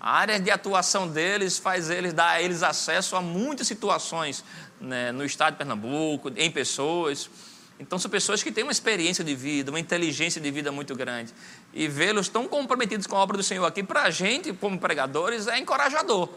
[0.00, 4.44] A área de atuação deles faz eles dar a eles acesso a muitas situações
[4.80, 7.28] né, no estado de Pernambuco, em pessoas.
[7.86, 11.34] Então, são pessoas que têm uma experiência de vida, uma inteligência de vida muito grande.
[11.74, 15.46] E vê-los tão comprometidos com a obra do Senhor aqui, para a gente, como pregadores,
[15.46, 16.30] é encorajador.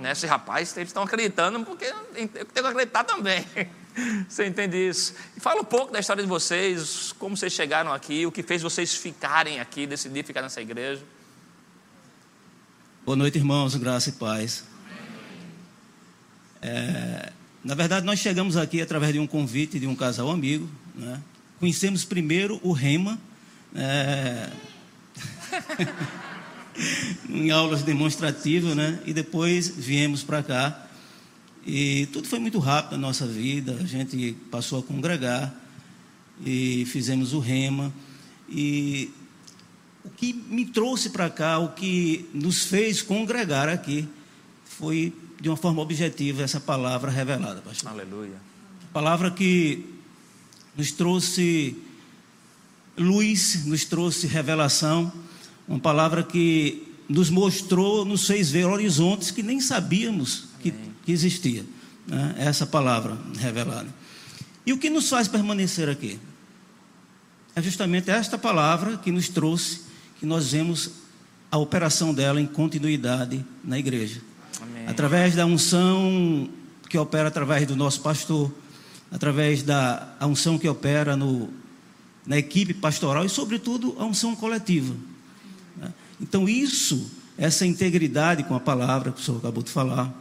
[0.00, 0.10] Né?
[0.10, 3.46] Esse rapaz, eles estão acreditando, porque eu tenho que acreditar também.
[4.28, 5.14] Você entende isso?
[5.38, 8.94] Fala um pouco da história de vocês, como vocês chegaram aqui, o que fez vocês
[8.94, 11.02] ficarem aqui, decidir ficar nessa igreja.
[13.04, 14.64] Boa noite, irmãos, graça e paz.
[16.62, 20.68] É, na verdade, nós chegamos aqui através de um convite de um casal amigo.
[20.94, 21.20] Né?
[21.58, 23.18] Conhecemos primeiro o Rema,
[23.74, 24.50] é...
[27.28, 28.98] em aulas demonstrativas, né?
[29.04, 30.86] e depois viemos para cá.
[31.66, 35.54] E tudo foi muito rápido na nossa vida, a gente passou a congregar
[36.44, 37.92] e fizemos o Rema.
[38.48, 39.10] E
[40.02, 44.08] o que me trouxe para cá, o que nos fez congregar aqui,
[44.64, 47.90] foi de uma forma objetiva essa palavra revelada, pastor.
[47.90, 48.36] Aleluia.
[48.92, 49.86] Palavra que
[50.76, 51.76] nos trouxe
[52.96, 55.10] luz, nos trouxe revelação,
[55.66, 60.72] uma palavra que nos mostrou, nos fez ver horizontes que nem sabíamos que,
[61.04, 61.64] que existia.
[62.06, 62.34] Né?
[62.38, 63.88] Essa palavra revelada.
[64.66, 66.18] E o que nos faz permanecer aqui?
[67.54, 69.80] É justamente esta palavra que nos trouxe
[70.18, 70.90] que nós vemos
[71.50, 74.20] a operação dela em continuidade na igreja.
[74.60, 74.86] Amém.
[74.86, 76.48] Através da unção
[76.88, 78.52] que opera através do nosso pastor,
[79.10, 81.48] através da unção que opera no,
[82.26, 84.94] na equipe pastoral e, sobretudo, a unção coletiva.
[85.76, 85.92] Né?
[86.20, 90.12] Então, isso, essa integridade com a palavra que o senhor acabou de falar,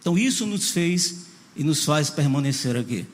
[0.00, 3.06] então isso nos fez e nos faz permanecer aqui.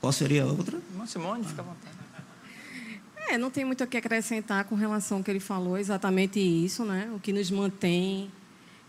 [0.00, 0.78] Qual seria a outra?
[1.06, 2.03] Simone, fica à vontade.
[3.28, 6.84] É, não tem muito o que acrescentar com relação ao que ele falou, exatamente isso,
[6.84, 7.10] né?
[7.14, 8.30] O que nos mantém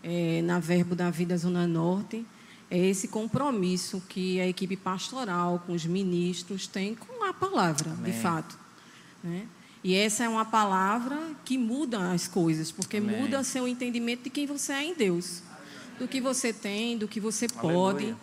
[0.02, 2.24] é, na Verbo da Vida Zona Norte
[2.70, 8.12] é esse compromisso que a equipe pastoral, com os ministros, tem com a palavra, Amém.
[8.12, 8.58] de fato.
[9.22, 9.46] Né?
[9.82, 13.20] E essa é uma palavra que muda as coisas, porque Amém.
[13.20, 15.42] muda seu entendimento de quem você é em Deus,
[15.98, 18.14] do que você tem, do que você pode.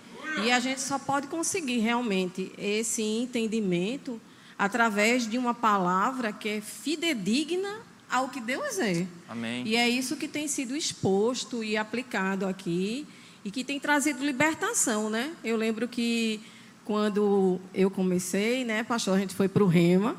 [0.43, 4.19] E a gente só pode conseguir realmente esse entendimento
[4.58, 9.08] através de uma palavra que é fidedigna ao que Deus é.
[9.28, 9.63] Amém.
[9.66, 13.08] E é isso que tem sido exposto e aplicado aqui
[13.44, 15.32] e que tem trazido libertação, né?
[15.44, 16.39] Eu lembro que
[16.86, 20.16] quando eu comecei, né, pastor, a gente foi para o Rema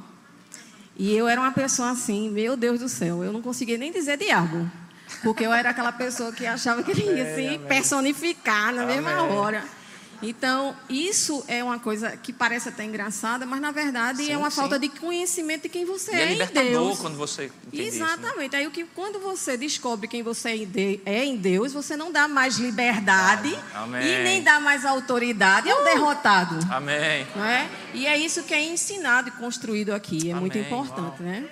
[0.96, 4.16] e eu era uma pessoa assim, meu Deus do céu, eu não conseguia nem dizer
[4.16, 4.70] diabo,
[5.22, 9.36] porque eu era aquela pessoa que achava que ele ia se personificar na mesma Amém.
[9.36, 9.64] hora.
[10.28, 14.50] Então, isso é uma coisa que parece até engraçada, mas na verdade sim, é uma
[14.50, 14.56] sim.
[14.56, 16.98] falta de conhecimento de quem você e é, é libertador em Deus.
[16.98, 18.28] quando você entende Exatamente.
[18.28, 18.58] Isso, né?
[18.58, 20.66] Aí o que quando você descobre quem você
[21.04, 24.02] é em Deus, você não dá mais liberdade Amém.
[24.02, 25.84] e nem dá mais autoridade ao uh!
[25.84, 26.58] derrotado.
[26.70, 27.26] Amém.
[27.36, 27.68] Não é?
[27.92, 30.28] E é isso que é ensinado e construído aqui.
[30.28, 30.40] É Amém.
[30.40, 31.30] muito importante, Uau.
[31.30, 31.48] né?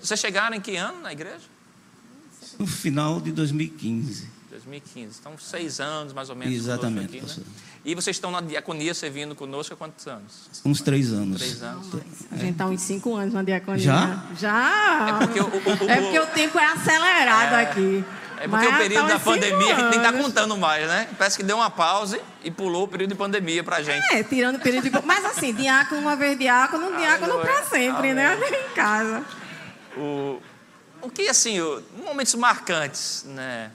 [0.00, 1.44] Vocês chegaram em que ano na igreja?
[2.58, 4.39] No final de 2015.
[4.50, 5.18] 2015.
[5.20, 6.54] Então, seis anos mais ou menos.
[6.54, 7.18] Exatamente.
[7.18, 7.44] Aqui, né?
[7.84, 10.50] E vocês estão na diaconia servindo conosco há quantos anos?
[10.64, 11.38] Uns três anos.
[11.38, 11.88] Três anos.
[12.30, 13.82] A gente está uns cinco anos na diaconia.
[13.82, 14.26] Já?
[14.38, 15.06] Já.
[15.08, 18.04] É porque o, o, o, é porque o tempo é acelerado é, aqui.
[18.40, 21.08] É porque Mas o período tá da pandemia a gente nem está contando mais, né?
[21.16, 24.02] Parece que deu uma pausa e pulou o período de pandemia para a gente.
[24.14, 25.06] É, tirando o período de.
[25.06, 28.32] Mas assim, diácono uma vez diácono, diácono para sempre, né?
[28.32, 28.50] Amém.
[28.50, 28.58] né?
[28.70, 29.24] Em casa.
[29.96, 30.40] O,
[31.02, 31.58] o que, assim,
[32.04, 33.70] momentos marcantes, né?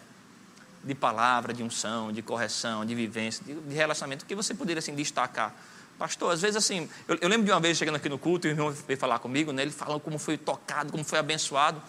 [0.85, 4.93] De palavra, de unção, de correção, de vivência, de, de relacionamento, que você poderia assim,
[4.93, 5.53] destacar?
[5.97, 8.51] Pastor, às vezes assim, eu, eu, lembro de uma vez chegando aqui no culto, e
[8.51, 11.81] o irmão veio falar comigo, né, ele falou como foi tocado, como foi abençoado,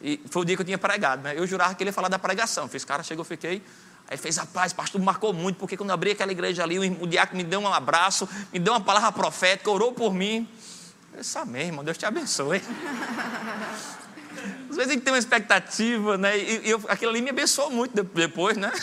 [0.00, 2.08] e foi o dia que eu tinha pregado, né, eu jurava que ele ia falar
[2.08, 3.62] da pregação, fiz cara, chegou, fiquei,
[4.06, 7.06] aí fez paz, pastor, marcou muito, porque quando eu abri aquela igreja ali, o, o
[7.06, 10.46] diácono me deu um abraço, me deu uma palavra profética, orou por mim,
[11.14, 12.62] eu disse, amém, irmão, Deus te abençoe.
[14.70, 16.38] Às vezes a gente tem uma expectativa, né?
[16.38, 18.72] E eu, aquilo ali me abençoou muito depois, né?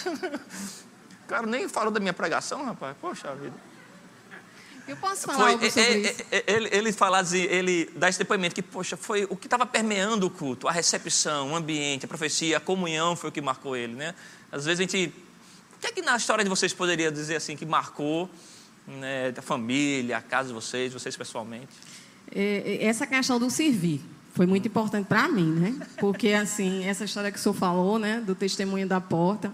[1.23, 2.93] O cara nem falou da minha pregação, rapaz.
[2.99, 3.55] Poxa vida.
[4.85, 6.21] Eu posso falar foi, algo sobre é, isso?
[6.29, 9.65] É, ele, ele fala assim, ele dá esse depoimento que, poxa, foi o que estava
[9.65, 13.77] permeando o culto, a recepção, o ambiente, a profecia, a comunhão foi o que marcou
[13.77, 14.13] ele, né?
[14.51, 15.13] Às vezes a gente...
[15.77, 18.29] O que é que na história de vocês poderia dizer assim que marcou
[18.85, 21.71] né, a família, a casa de vocês, vocês pessoalmente?
[22.29, 24.01] É, é essa questão do servir
[24.33, 25.75] foi muito importante para mim, né?
[25.99, 29.53] Porque, assim, essa história que o senhor falou, né, do testemunho da porta,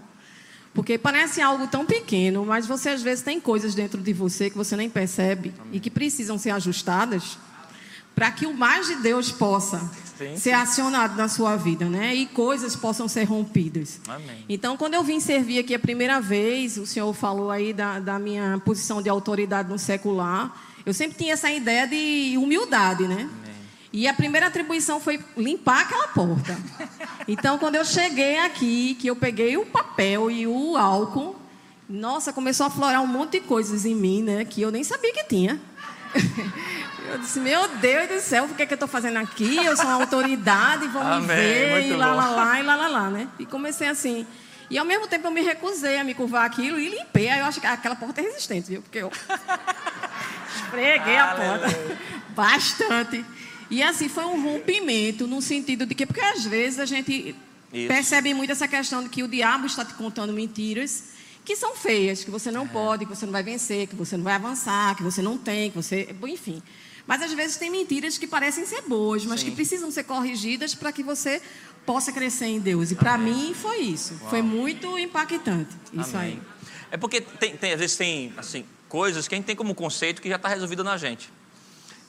[0.72, 4.56] porque parece algo tão pequeno, mas você às vezes tem coisas dentro de você que
[4.56, 5.72] você nem percebe Amém.
[5.74, 7.38] e que precisam ser ajustadas
[8.14, 9.80] para que o mais de Deus possa
[10.18, 12.14] sim, ser acionado na sua vida, né?
[12.14, 14.00] E coisas possam ser rompidas.
[14.08, 14.44] Amém.
[14.48, 18.18] Então, quando eu vim servir aqui a primeira vez, o senhor falou aí da, da
[18.18, 20.52] minha posição de autoridade no secular.
[20.84, 23.28] Eu sempre tinha essa ideia de humildade, né?
[23.30, 23.47] Amém.
[23.98, 26.56] E a primeira atribuição foi limpar aquela porta.
[27.26, 31.34] Então, quando eu cheguei aqui, que eu peguei o papel e o álcool,
[31.88, 34.44] nossa, começou a florar um monte de coisas em mim, né?
[34.44, 35.60] Que eu nem sabia que tinha.
[37.10, 39.56] Eu disse, meu Deus do céu, o que é que eu estou fazendo aqui?
[39.56, 42.86] Eu sou uma autoridade, vão Amém, me ver, e lá, lá, lá, e lá, lá,
[42.86, 43.28] lá, né?
[43.38, 44.26] E comecei assim.
[44.68, 47.30] E ao mesmo tempo eu me recusei a me curvar aquilo e limpei.
[47.30, 48.82] Aí eu acho que aquela porta é resistente, viu?
[48.82, 49.10] Porque eu
[50.54, 51.78] esfreguei a porta
[52.36, 53.24] bastante.
[53.70, 57.34] E assim, foi um rompimento no sentido de que, porque às vezes a gente
[57.72, 57.88] Isso.
[57.88, 61.04] percebe muito essa questão de que o diabo está te contando mentiras
[61.44, 62.68] que são feias, que você não é.
[62.68, 65.70] pode, que você não vai vencer, que você não vai avançar, que você não tem,
[65.70, 66.14] que você.
[66.24, 66.62] Enfim.
[67.06, 69.46] Mas às vezes tem mentiras que parecem ser boas, mas Sim.
[69.46, 71.40] que precisam ser corrigidas para que você
[71.86, 72.90] possa crescer em Deus.
[72.90, 74.12] E para mim foi isso.
[74.20, 74.28] Uau.
[74.28, 75.74] Foi muito impactante.
[75.90, 76.32] Isso Amém.
[76.34, 76.42] aí.
[76.90, 80.20] É porque tem, tem, às vezes tem assim, coisas que a gente tem como conceito
[80.20, 81.32] que já está resolvido na gente.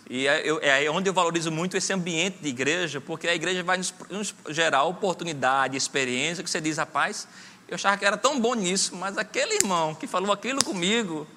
[0.10, 0.48] E é,
[0.86, 4.34] é onde eu valorizo muito esse ambiente de igreja, porque a igreja vai nos, nos
[4.50, 7.28] gerar oportunidade, experiência, que você diz, rapaz,
[7.68, 11.28] eu achava que era tão bom nisso, mas aquele irmão que falou aquilo comigo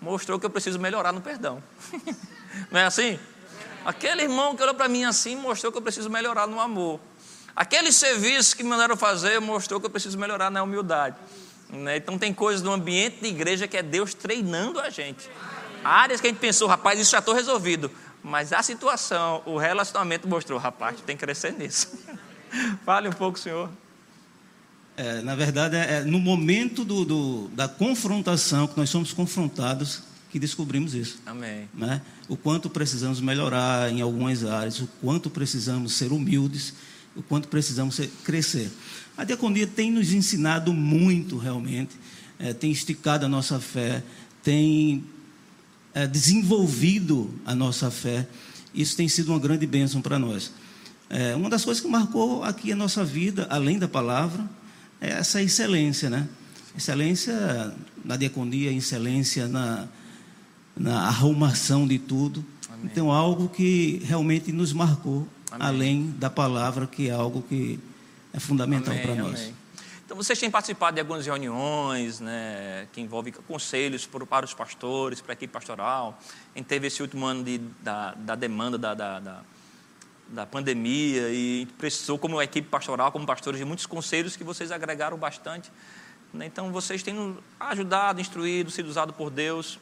[0.00, 1.62] mostrou que eu preciso melhorar no perdão.
[2.70, 3.18] Não é assim?
[3.84, 6.98] Aquele irmão que olhou para mim assim mostrou que eu preciso melhorar no amor.
[7.54, 11.16] Aquele serviço que me mandaram fazer mostrou que eu preciso melhorar na humildade.
[11.70, 11.96] Né?
[11.96, 15.30] Então tem coisas no ambiente de igreja que é Deus treinando a gente.
[15.84, 17.90] Áreas que a gente pensou, rapaz, isso já estou resolvido.
[18.26, 21.92] Mas a situação, o relacionamento mostrou, rapaz, tem que crescer nisso.
[22.84, 23.70] Fale um pouco, senhor.
[24.96, 30.02] É, na verdade, é, é no momento do, do, da confrontação, que nós somos confrontados,
[30.28, 31.20] que descobrimos isso.
[31.24, 31.68] Amém.
[31.72, 32.02] Né?
[32.28, 36.74] O quanto precisamos melhorar em algumas áreas, o quanto precisamos ser humildes,
[37.14, 38.72] o quanto precisamos ser, crescer.
[39.16, 41.94] A diaconia tem nos ensinado muito, realmente,
[42.40, 44.02] é, tem esticado a nossa fé,
[44.42, 45.04] tem
[45.96, 48.28] é, desenvolvido a nossa fé.
[48.74, 50.52] Isso tem sido uma grande bênção para nós.
[51.08, 54.44] É, uma das coisas que marcou aqui a nossa vida, além da palavra,
[55.00, 56.28] é essa excelência, né?
[56.76, 57.74] Excelência
[58.04, 59.88] na diaconia, excelência na,
[60.76, 62.44] na arrumação de tudo.
[62.68, 62.90] Amém.
[62.92, 65.66] Então, algo que realmente nos marcou, amém.
[65.66, 67.80] além da palavra, que é algo que
[68.34, 69.50] é fundamental para nós.
[70.16, 75.34] Vocês têm participado de algumas reuniões, né, que envolvem conselhos para os pastores, para a
[75.34, 76.18] equipe pastoral.
[76.54, 79.42] A gente teve esse último ano de, da, da demanda da, da,
[80.28, 85.18] da, pandemia e precisou, como equipe pastoral, como pastores, de muitos conselhos que vocês agregaram
[85.18, 85.70] bastante.
[86.32, 86.46] Né?
[86.46, 89.78] Então, vocês têm ajudado, instruído, sido usado por Deus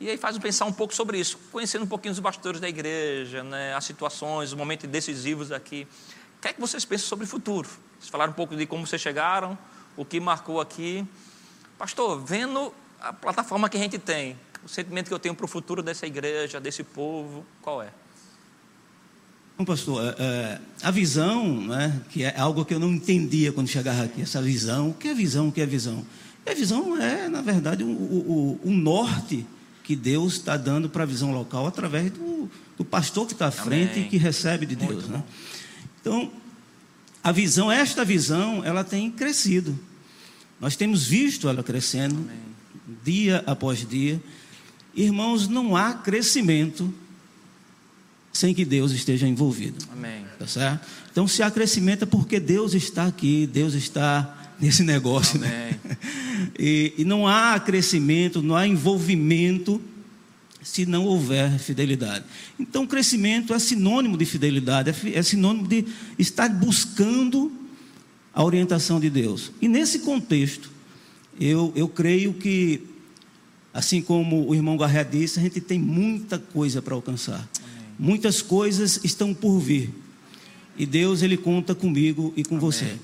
[0.00, 3.44] e aí faz pensar um pouco sobre isso, conhecendo um pouquinho os bastidores da igreja,
[3.44, 5.86] né, as situações, os momentos decisivos aqui.
[6.38, 7.68] O que é que vocês pensam sobre o futuro?
[8.00, 9.56] Vocês falaram um pouco de como vocês chegaram,
[9.94, 11.06] o que marcou aqui.
[11.78, 15.48] Pastor, vendo a plataforma que a gente tem, o sentimento que eu tenho para o
[15.48, 17.90] futuro dessa igreja, desse povo, qual é?
[19.58, 23.68] Bom, pastor, é, é, a visão, né, que é algo que eu não entendia quando
[23.68, 26.02] chegava aqui, essa visão, o que é visão, o que é visão?
[26.46, 29.46] E a visão é, na verdade, o, o, o norte
[29.84, 33.50] que Deus está dando para a visão local através do, do pastor que está à
[33.50, 34.06] frente Amém.
[34.06, 35.08] e que recebe de Deus.
[35.08, 35.22] Né?
[36.00, 36.30] Então,
[37.22, 39.78] a visão, esta visão, ela tem crescido.
[40.60, 42.38] Nós temos visto ela crescendo Amém.
[43.04, 44.22] dia após dia.
[44.94, 46.92] Irmãos, não há crescimento
[48.32, 49.84] sem que Deus esteja envolvido.
[49.92, 50.24] Amém.
[50.38, 50.86] Tá certo?
[51.10, 55.38] Então, se há crescimento é porque Deus está aqui, Deus está nesse negócio.
[55.38, 55.78] Né?
[56.58, 59.80] E, e não há crescimento, não há envolvimento
[60.62, 62.24] se não houver fidelidade.
[62.58, 65.86] Então, crescimento é sinônimo de fidelidade, é, é sinônimo de
[66.18, 67.52] estar buscando
[68.32, 69.50] a orientação de Deus.
[69.60, 70.70] E nesse contexto,
[71.40, 72.82] eu, eu creio que,
[73.72, 77.48] assim como o irmão Garré disse, a gente tem muita coisa para alcançar.
[77.58, 77.86] Amém.
[77.98, 79.90] Muitas coisas estão por vir.
[80.76, 82.60] E Deus, Ele conta comigo e com Amém.
[82.60, 82.96] você.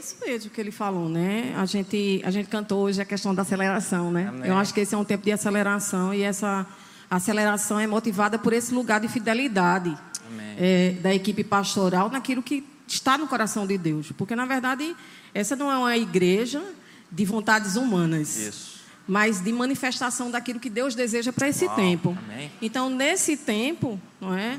[0.00, 1.54] Isso mesmo que ele falou, né?
[1.56, 4.28] A gente, a gente cantou hoje a questão da aceleração, né?
[4.28, 4.48] Amém.
[4.48, 6.66] Eu acho que esse é um tempo de aceleração e essa
[7.10, 9.96] aceleração é motivada por esse lugar de fidelidade
[10.58, 14.10] é, da equipe pastoral naquilo que está no coração de Deus.
[14.12, 14.96] Porque, na verdade,
[15.34, 16.62] essa não é uma igreja
[17.10, 18.36] de vontades humanas.
[18.36, 18.80] Isso.
[19.06, 21.76] Mas de manifestação daquilo que Deus deseja para esse Uau.
[21.76, 22.18] tempo.
[22.26, 22.50] Amém.
[22.62, 24.58] Então, nesse tempo, não é?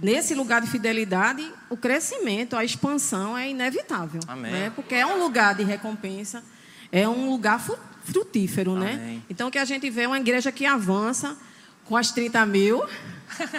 [0.00, 4.20] Nesse lugar de fidelidade, o crescimento, a expansão é inevitável.
[4.26, 4.52] Amém.
[4.52, 4.72] Né?
[4.74, 6.42] Porque é um lugar de recompensa,
[6.90, 7.60] é um lugar
[8.04, 8.92] frutífero, né?
[8.92, 9.16] Amém.
[9.16, 9.22] né?
[9.30, 11.36] Então, que a gente vê uma igreja que avança
[11.84, 12.82] com as 30 mil,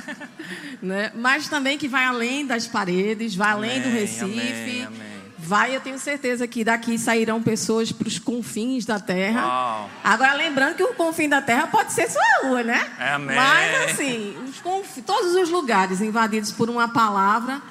[0.81, 1.11] né?
[1.15, 4.81] mas também que vai além das paredes, vai além do Recife.
[4.88, 5.12] Amém.
[5.46, 9.46] Vai, eu tenho certeza que daqui sairão pessoas para os confins da terra.
[9.46, 9.89] Uau.
[10.04, 12.89] Agora, lembrando que o confim da terra pode ser sua rua, né?
[12.98, 13.36] Amém.
[13.36, 15.00] Mas, assim, os conf...
[15.06, 17.62] todos os lugares invadidos por uma palavra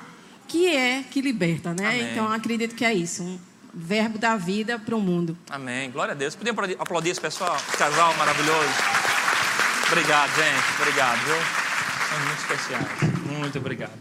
[0.47, 1.87] que é, que liberta, né?
[1.89, 2.13] Amém.
[2.13, 3.23] Então, acredito que é isso.
[3.23, 3.39] Um
[3.73, 5.37] verbo da vida para o mundo.
[5.49, 5.91] Amém.
[5.91, 6.35] Glória a Deus.
[6.35, 7.57] Podiam aplaudir esse pessoal?
[7.57, 8.69] Esse casal maravilhoso.
[9.87, 10.81] Obrigado, gente.
[10.81, 11.37] Obrigado, viu?
[12.09, 13.39] São muito especiais.
[13.39, 13.93] Muito obrigado.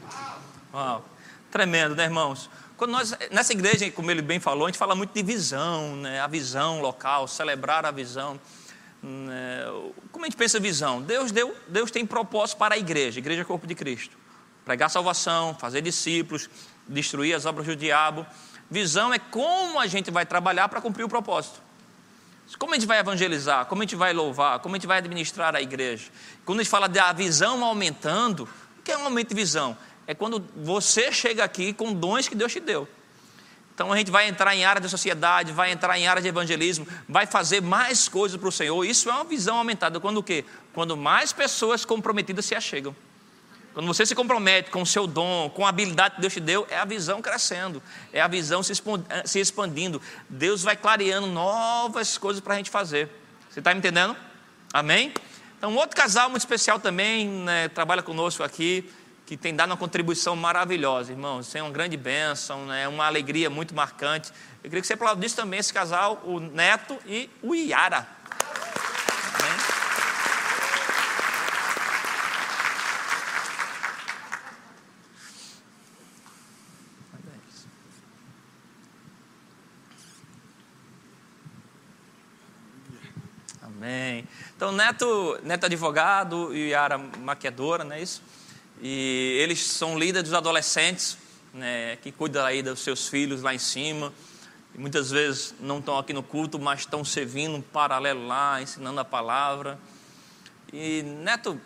[0.73, 1.05] Uau.
[1.49, 2.49] Tremendo, né, irmãos?
[2.81, 6.19] Quando nós, nessa igreja, como ele bem falou, a gente fala muito de visão, né?
[6.19, 8.41] a visão local, celebrar a visão.
[9.03, 9.65] Né?
[10.11, 10.99] Como a gente pensa visão?
[10.99, 14.17] Deus, deu, Deus tem propósito para a igreja, a igreja é corpo de Cristo.
[14.65, 16.49] Pregar salvação, fazer discípulos,
[16.87, 18.25] destruir as obras do diabo.
[18.67, 21.61] Visão é como a gente vai trabalhar para cumprir o propósito.
[22.57, 25.55] Como a gente vai evangelizar, como a gente vai louvar, como a gente vai administrar
[25.55, 26.09] a igreja.
[26.43, 29.77] Quando a gente fala da visão aumentando, o que é um aumento de visão?
[30.11, 32.85] É quando você chega aqui com dons que Deus te deu.
[33.73, 36.85] Então a gente vai entrar em área de sociedade, vai entrar em área de evangelismo,
[37.07, 38.83] vai fazer mais coisas para o Senhor.
[38.83, 40.01] Isso é uma visão aumentada.
[40.01, 40.43] Quando o quê?
[40.73, 42.93] Quando mais pessoas comprometidas se achegam.
[43.73, 46.67] Quando você se compromete com o seu dom, com a habilidade que Deus te deu,
[46.69, 47.81] é a visão crescendo,
[48.11, 50.01] é a visão se expandindo.
[50.27, 53.09] Deus vai clareando novas coisas para a gente fazer.
[53.49, 54.13] Você está me entendendo?
[54.73, 55.13] Amém?
[55.57, 58.91] Então, outro casal muito especial também né, trabalha conosco aqui
[59.31, 61.47] que tem dado uma contribuição maravilhosa, irmãos.
[61.47, 62.83] Isso é uma grande bênção, né?
[62.83, 64.29] É uma alegria muito marcante.
[64.61, 68.05] Eu queria que você aplaudisse também esse casal, o Neto e o Iara.
[83.61, 84.27] Amém.
[84.57, 88.21] Então, Neto, Neto advogado e Yara maquiadora, não é isso?
[88.81, 91.15] E eles são líderes dos adolescentes,
[91.53, 94.11] né, que cuidam aí dos seus filhos lá em cima.
[94.73, 98.99] E muitas vezes não estão aqui no culto, mas estão servindo um paralelo lá, ensinando
[98.99, 99.77] a palavra.
[100.73, 101.61] E Neto,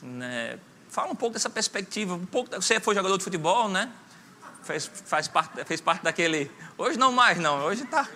[0.00, 0.58] né,
[0.88, 2.14] fala um pouco dessa perspectiva.
[2.14, 3.90] Um pouco, você foi jogador de futebol, né?
[4.62, 6.50] Fez, faz parte, fez parte daquele.
[6.78, 7.64] Hoje não mais, não.
[7.64, 8.06] Hoje está.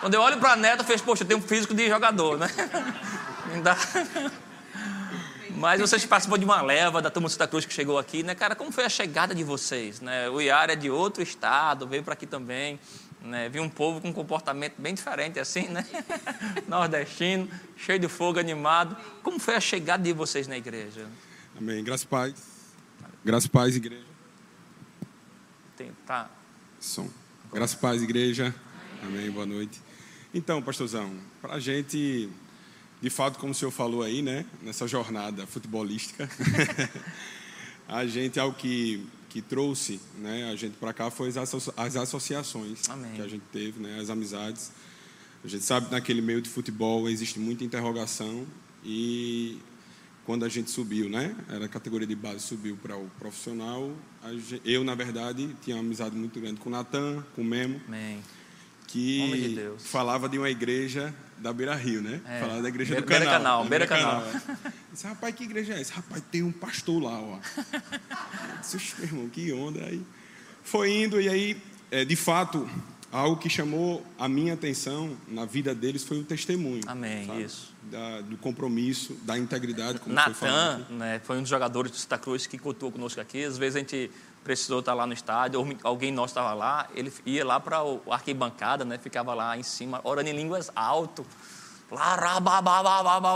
[0.00, 2.48] Quando eu olho para Neto, eu fez, poxa, eu tenho um físico de jogador, né?
[3.52, 3.76] Ainda.
[5.60, 8.56] Mas vocês participou de uma leva da turma Santa Cruz que chegou aqui, né, cara?
[8.56, 10.00] Como foi a chegada de vocês?
[10.00, 10.26] Né?
[10.30, 12.80] O Iara é de outro estado, veio para aqui também.
[13.20, 13.46] Né?
[13.50, 15.86] Vi um povo com um comportamento bem diferente, assim, né?
[16.66, 17.46] Nordestino,
[17.76, 18.96] cheio de fogo, animado.
[19.22, 21.06] Como foi a chegada de vocês na igreja?
[21.54, 21.84] Amém.
[21.84, 22.34] Graças a paz.
[23.22, 24.06] Graças a paz, igreja.
[25.76, 26.30] Tem, tá.
[26.80, 27.06] Som.
[27.52, 28.54] Graças a paz, igreja.
[29.02, 29.30] Amém.
[29.30, 29.78] Boa noite.
[30.32, 32.30] Então, pastorzão, para a gente,
[33.00, 34.44] de fato, como o senhor falou aí, né?
[34.62, 36.28] Nessa jornada futebolística,
[37.88, 42.90] a gente, algo que que trouxe né, a gente para cá foi as, as associações
[42.90, 43.12] Amém.
[43.12, 44.72] que a gente teve, né, as amizades.
[45.42, 48.44] A gente sabe que naquele meio de futebol existe muita interrogação
[48.84, 49.58] e
[50.26, 53.90] quando a gente subiu, né, era a categoria de base, subiu para o profissional,
[54.48, 57.80] gente, eu, na verdade, tinha uma amizade muito grande com o Natan, com o Memo.
[57.86, 58.20] Amém
[58.90, 62.20] que de falava de uma igreja da Beira Rio, né?
[62.26, 62.40] É.
[62.40, 63.18] Falava da igreja do canal.
[63.18, 64.22] Beira Canal, Beira, Canal.
[64.22, 64.68] canal.
[64.92, 65.94] Disse, rapaz, que igreja é essa?
[65.94, 67.38] Rapaz, tem um pastor lá, ó.
[68.60, 69.80] Disse, meu irmão, que onda.
[69.84, 70.02] Aí
[70.62, 71.56] foi indo, e aí,
[71.90, 72.68] é, de fato,
[73.10, 76.82] algo que chamou a minha atenção na vida deles foi o testemunho.
[76.86, 77.42] Amém, sabe?
[77.42, 77.74] isso.
[77.90, 80.92] Da, do compromisso, da integridade, como Natan, foi falado aqui.
[80.92, 83.42] né, foi um dos jogadores do Santa Cruz que contou conosco aqui.
[83.42, 84.10] Às vezes a gente
[84.42, 88.00] precisou estar lá no estádio, ou alguém nosso estava lá, ele ia lá para o
[88.10, 91.26] arquibancada, né, ficava lá em cima, orando em línguas alto.
[91.90, 92.16] Lá,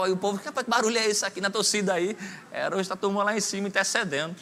[0.09, 2.17] e o povo, que barulho é esse aqui na torcida aí?
[2.53, 4.37] Era a turma lá em cima intercedendo.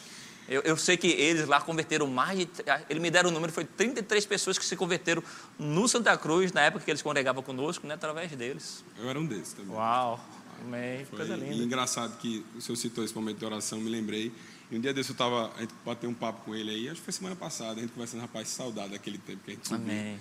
[0.47, 2.49] Eu, eu, sei que eles lá converteram mais de.
[2.89, 5.23] Eles me deram o número, foi 33 pessoas que se converteram
[5.57, 8.83] no Santa Cruz, na época que eles congregavam conosco, né, através deles.
[8.99, 9.73] Eu era um desses também.
[9.73, 10.19] Uau!
[10.61, 11.05] Amém.
[11.05, 11.53] Foi, Coisa linda.
[11.53, 14.31] E engraçado que o senhor citou esse momento de oração, me lembrei.
[14.71, 16.95] E um dia desse eu tava, a gente bateu um papo com ele aí, acho
[16.95, 19.83] que foi semana passada, a gente conversando, rapaz, saudade daquele tempo que a gente subiu.
[19.83, 20.19] Amém.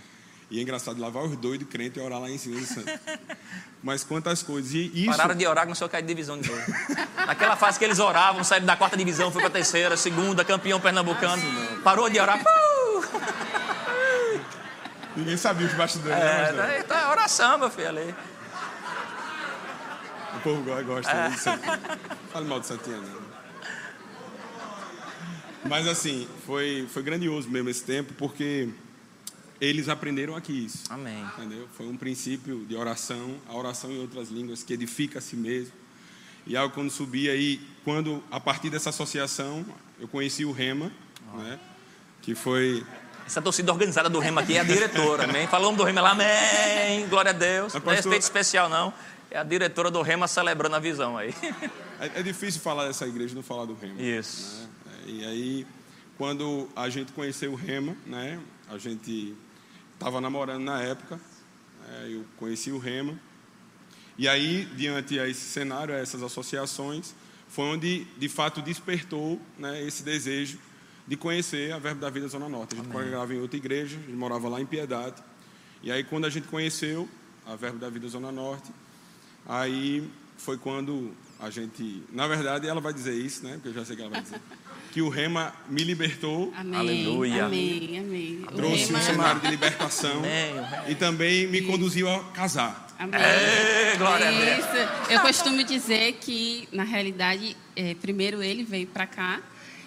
[0.50, 2.86] E é engraçado lavar os doidos crentes e orar lá em cima do santo.
[3.82, 4.74] Mas quantas coisas.
[4.74, 5.06] E isso...
[5.10, 6.62] Pararam de orar, começou a cair de divisão de novo.
[7.16, 10.78] Naquela fase que eles oravam, saíram da quarta divisão, foi para a terceira, segunda, campeão
[10.78, 11.42] pernambucano.
[11.82, 12.38] Parou de orar.
[15.16, 16.18] Ninguém sabia os bastidores.
[16.18, 18.14] É, né, tá, tá oração, meu filho, ali.
[20.36, 21.28] O povo gosta É.
[21.30, 21.80] de Santinha.
[22.30, 23.21] Fale mal de Santinha, não.
[25.64, 28.68] Mas assim, foi, foi grandioso mesmo esse tempo, porque
[29.60, 30.84] eles aprenderam aqui isso.
[30.90, 31.24] Amém.
[31.38, 31.68] Entendeu?
[31.76, 35.72] Foi um princípio de oração, a oração em outras línguas que edifica a si mesmo.
[36.46, 39.64] E algo quando subi aí, quando a partir dessa associação,
[40.00, 40.90] eu conheci o Rema,
[41.34, 41.58] né?
[42.20, 42.84] Que foi
[43.24, 45.46] Essa torcida organizada do Rema aqui é a diretora, amém?
[45.46, 47.72] Falamos do Rema lá, amém, glória a Deus.
[47.72, 48.92] Mas, Não é pastor- respeito especial, não.
[49.30, 51.32] É a diretora do Rema celebrando a visão aí.
[52.00, 54.02] É, é difícil falar dessa igreja e não falar do Rema.
[54.02, 54.62] Isso.
[54.62, 54.68] né?
[55.06, 55.66] E aí,
[56.16, 58.40] quando a gente conheceu o Rema, né?
[58.68, 59.34] A gente
[59.94, 61.20] estava namorando na época,
[61.86, 63.18] né, eu conheci o Rema.
[64.16, 67.14] E aí, diante a esse cenário, a essas associações,
[67.48, 70.58] foi onde, de fato, despertou né, esse desejo
[71.06, 72.74] de conhecer a Verbo da Vida Zona Norte.
[72.74, 75.22] A gente congregava em outra igreja, a gente morava lá em Piedade.
[75.82, 77.08] E aí, quando a gente conheceu
[77.46, 78.70] a Verbo da Vida Zona Norte,
[79.46, 82.02] aí foi quando a gente...
[82.12, 83.54] Na verdade, ela vai dizer isso, né?
[83.54, 84.40] Porque eu já sei que ela vai dizer.
[84.92, 86.78] Que o Rema me libertou, Amém.
[86.78, 87.46] Aleluia.
[87.46, 88.44] Amém, amém.
[88.54, 90.54] Trouxe um Rema- cenário de libertação Amém,
[90.88, 92.88] e também me conduziu a casar.
[92.98, 93.18] Amém.
[93.20, 94.58] Ei, glória a Deus.
[94.58, 95.12] Isso.
[95.12, 99.40] Eu costumo dizer que, na realidade, é, primeiro ele veio para cá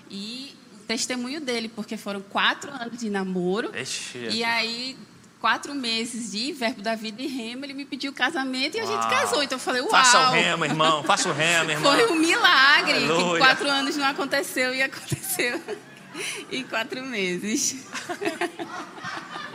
[0.10, 3.72] e o testemunho dele, porque foram quatro anos de namoro.
[3.80, 4.28] Ixi.
[4.32, 4.98] E aí,
[5.46, 8.96] quatro meses de Verbo da Vida e Rema, ele me pediu casamento e a gente
[8.98, 9.10] Uau.
[9.12, 9.44] casou.
[9.44, 9.92] Então eu falei, uau!
[9.92, 11.04] Faça o Rema, irmão.
[11.04, 11.94] Faça o Rema, irmão.
[11.94, 13.34] Foi um milagre, Aleluia.
[13.34, 15.62] que quatro anos não aconteceu e aconteceu
[16.52, 17.86] em quatro meses.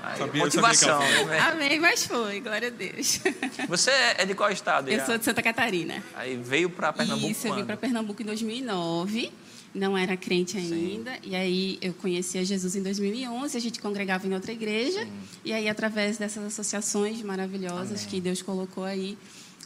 [0.00, 1.00] Aí, Sabia- motivação.
[1.00, 1.38] sabia que né?
[1.40, 3.20] Amém, mas foi, glória a Deus.
[3.68, 4.88] Você é de qual estado?
[4.90, 6.00] Eu sou de Santa Catarina.
[6.14, 9.32] Aí veio para Pernambuco Isso, eu vim para Pernambuco em 2009.
[9.74, 11.16] Não era crente ainda.
[11.22, 13.56] E aí eu conheci a Jesus em 2011.
[13.56, 15.06] A gente congregava em outra igreja.
[15.44, 19.16] E aí, através dessas associações maravilhosas que Deus colocou aí,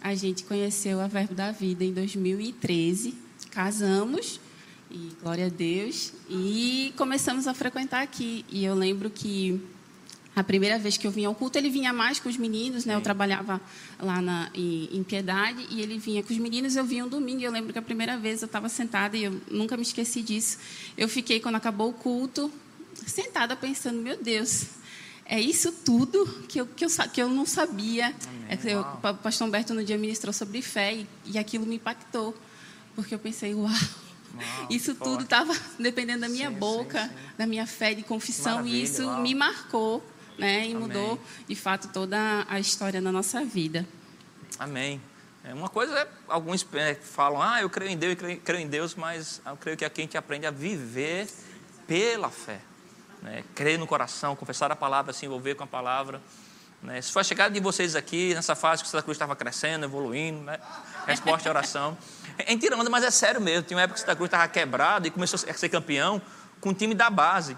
[0.01, 3.15] a gente conheceu a Verbo da Vida em 2013.
[3.51, 4.41] Casamos.
[4.91, 6.13] E glória a Deus.
[6.29, 8.45] E começamos a frequentar aqui.
[8.51, 9.61] E eu lembro que
[10.37, 12.95] A primeira vez que eu vinha ao culto, ele vinha mais com os meninos, né?
[12.97, 13.61] Eu trabalhava
[14.01, 16.75] lá na, em, em, Piedade e ele vinha com os meninos.
[16.75, 17.43] Eu vinha um domingo.
[17.43, 20.59] Eu lembro que a primeira vez eu estava sentada e eu nunca me esqueci disso.
[20.97, 22.51] Eu fiquei quando acabou o culto
[23.07, 24.67] sentada pensando, meu Deus,
[25.27, 28.15] é isso tudo que eu, que eu, que eu não sabia.
[28.49, 32.37] É eu, o pastor Humberto no dia ministrou sobre fé e, e aquilo me impactou,
[32.95, 37.15] porque eu pensei, uau, Uau, isso tudo estava dependendo da minha sim, boca, sim, sim.
[37.39, 39.23] da minha fé de confissão, e isso uau.
[39.23, 40.03] me marcou
[40.39, 40.67] né?
[40.67, 40.77] E Amém.
[40.77, 43.87] mudou, de fato, toda a história da nossa vida.
[44.59, 45.01] Amém.
[45.45, 48.63] É, uma coisa é, alguns é, falam, ah, eu creio em Deus, eu creio, creio
[48.63, 51.29] em Deus, mas eu creio que aqui a gente aprende a viver
[51.87, 52.61] pela fé.
[53.21, 53.45] Né?
[53.55, 56.21] Crer no coração, confessar a palavra, se envolver com a palavra.
[56.83, 57.01] Né?
[57.01, 59.85] Se foi a chegada de vocês aqui, nessa fase que o Santa Cruz estava crescendo,
[59.85, 60.59] evoluindo, né?
[61.07, 61.97] resposta à oração.
[62.39, 63.63] É mentira, mas é sério mesmo.
[63.63, 66.21] Tinha uma época que o Santa Cruz estava quebrado e começou a ser campeão
[66.61, 67.57] com o time da base.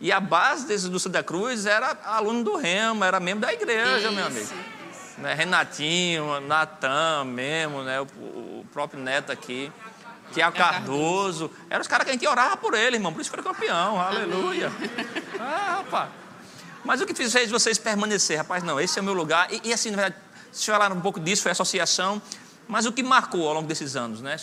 [0.00, 4.08] E a base desse do Santa Cruz era aluno do Remo, era membro da igreja,
[4.08, 4.48] isso, meu amigo.
[5.18, 5.32] Né?
[5.32, 8.00] Renatinho, Natan mesmo, né?
[8.00, 9.72] O, o, próprio Neto aqui,
[10.32, 11.50] Tiago é Cardoso.
[11.70, 13.12] Eram os caras que a gente orava por ele, irmão.
[13.12, 14.00] Por isso foi campeão.
[14.00, 14.70] Aleluia.
[15.38, 16.10] Ah, rapaz.
[16.82, 18.38] Mas o que fez vocês permanecer?
[18.38, 19.52] Rapaz, não, esse é o meu lugar.
[19.52, 20.16] E, e assim, na verdade,
[20.50, 22.20] vocês falaram um pouco disso, foi associação.
[22.66, 24.36] Mas o que marcou ao longo desses anos, né?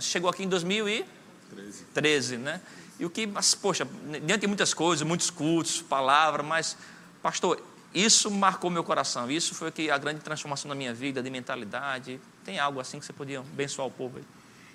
[0.00, 2.60] Chegou aqui em 2013, 13, né?
[3.00, 3.88] E o que, mas, poxa,
[4.26, 6.76] diante de muitas coisas, muitos cultos, palavra, mas,
[7.22, 7.58] pastor,
[7.94, 9.30] isso marcou meu coração.
[9.30, 12.20] Isso foi que a grande transformação na minha vida, de mentalidade.
[12.44, 14.24] Tem algo assim que você podia abençoar o povo aí?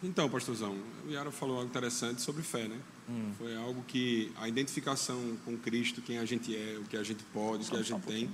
[0.02, 0.76] Então, pastorzão,
[1.08, 2.78] o Yara falou algo interessante sobre fé, né?
[3.08, 3.32] Hum.
[3.38, 7.24] Foi algo que a identificação com Cristo, quem a gente é, o que a gente
[7.26, 8.30] pode, o que a gente um tem,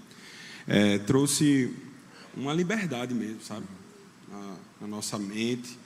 [0.67, 1.75] é, trouxe
[2.35, 3.65] uma liberdade mesmo, sabe?
[4.29, 5.77] Na, na nossa mente,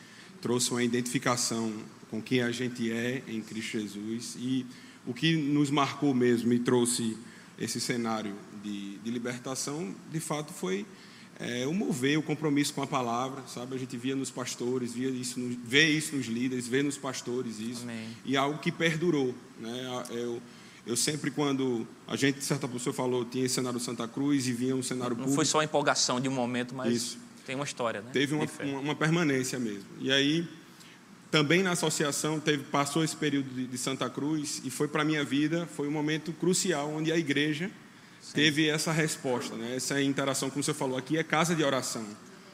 [0.42, 1.74] trouxe uma identificação
[2.16, 4.38] com quem a gente é em Cristo Jesus.
[4.40, 4.66] E
[5.06, 7.18] o que nos marcou mesmo e trouxe
[7.60, 10.86] esse cenário de, de libertação, de fato, foi
[11.40, 13.76] é, o mover, o compromisso com a palavra, sabe?
[13.76, 17.60] A gente via nos pastores, via isso, no, vê isso nos líderes, vê nos pastores
[17.60, 18.08] isso, Amém.
[18.24, 20.04] e algo que perdurou, né?
[20.12, 20.42] Eu,
[20.88, 24.76] eu sempre, quando a gente, certa pessoa falou, tinha esse cenário Santa Cruz e vinha
[24.76, 25.36] um cenário Não público.
[25.36, 27.18] foi só empolgação de um momento, mas isso.
[27.46, 28.10] tem uma história, né?
[28.14, 29.88] Teve uma, uma, uma permanência mesmo.
[30.00, 30.48] E aí,
[31.32, 35.24] também na associação teve, passou esse período de, de Santa Cruz e foi para minha
[35.24, 37.70] vida, foi um momento crucial onde a igreja
[38.22, 38.34] Sim.
[38.34, 39.76] teve essa resposta, né?
[39.76, 42.06] essa interação, como você falou, aqui é casa de oração.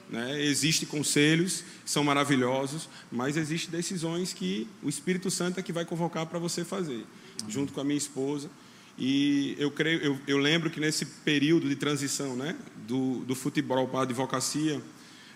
[0.09, 0.43] Né?
[0.43, 6.25] Existem conselhos, são maravilhosos, mas existem decisões que o Espírito Santo é que vai convocar
[6.25, 7.05] para você fazer,
[7.47, 8.49] junto com a minha esposa.
[8.97, 12.57] E eu creio, eu, eu lembro que nesse período de transição, né,
[12.87, 14.81] do, do futebol para a advocacia,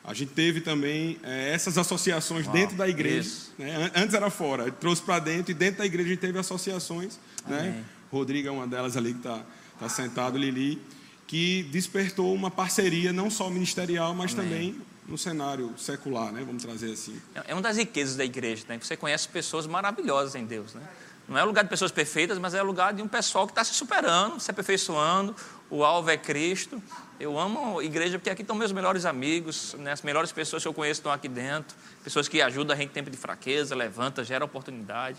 [0.07, 3.29] a gente teve também é, essas associações Uau, dentro da igreja.
[3.57, 3.91] Né?
[3.95, 7.19] Antes era fora, trouxe para dentro e dentro da igreja a gente teve associações.
[7.47, 7.83] Né?
[8.11, 9.43] Rodrigo é uma delas ali que está
[9.79, 10.79] tá sentado, Lili,
[11.25, 14.45] que despertou uma parceria não só ministerial, mas Amém.
[14.47, 16.43] também no cenário secular, né?
[16.45, 17.19] vamos trazer assim.
[17.33, 18.77] É, é uma das riquezas da igreja, né?
[18.79, 20.75] você conhece pessoas maravilhosas em Deus.
[20.75, 20.81] Né?
[21.27, 23.73] Não é lugar de pessoas perfeitas, mas é lugar de um pessoal que está se
[23.73, 25.35] superando, se aperfeiçoando.
[25.69, 26.81] O alvo é Cristo.
[27.19, 29.91] Eu amo a igreja porque aqui estão meus melhores amigos, né?
[29.91, 31.75] as melhores pessoas que eu conheço estão aqui dentro.
[32.03, 35.17] Pessoas que ajudam a gente em tempo de fraqueza, levanta, gera oportunidade.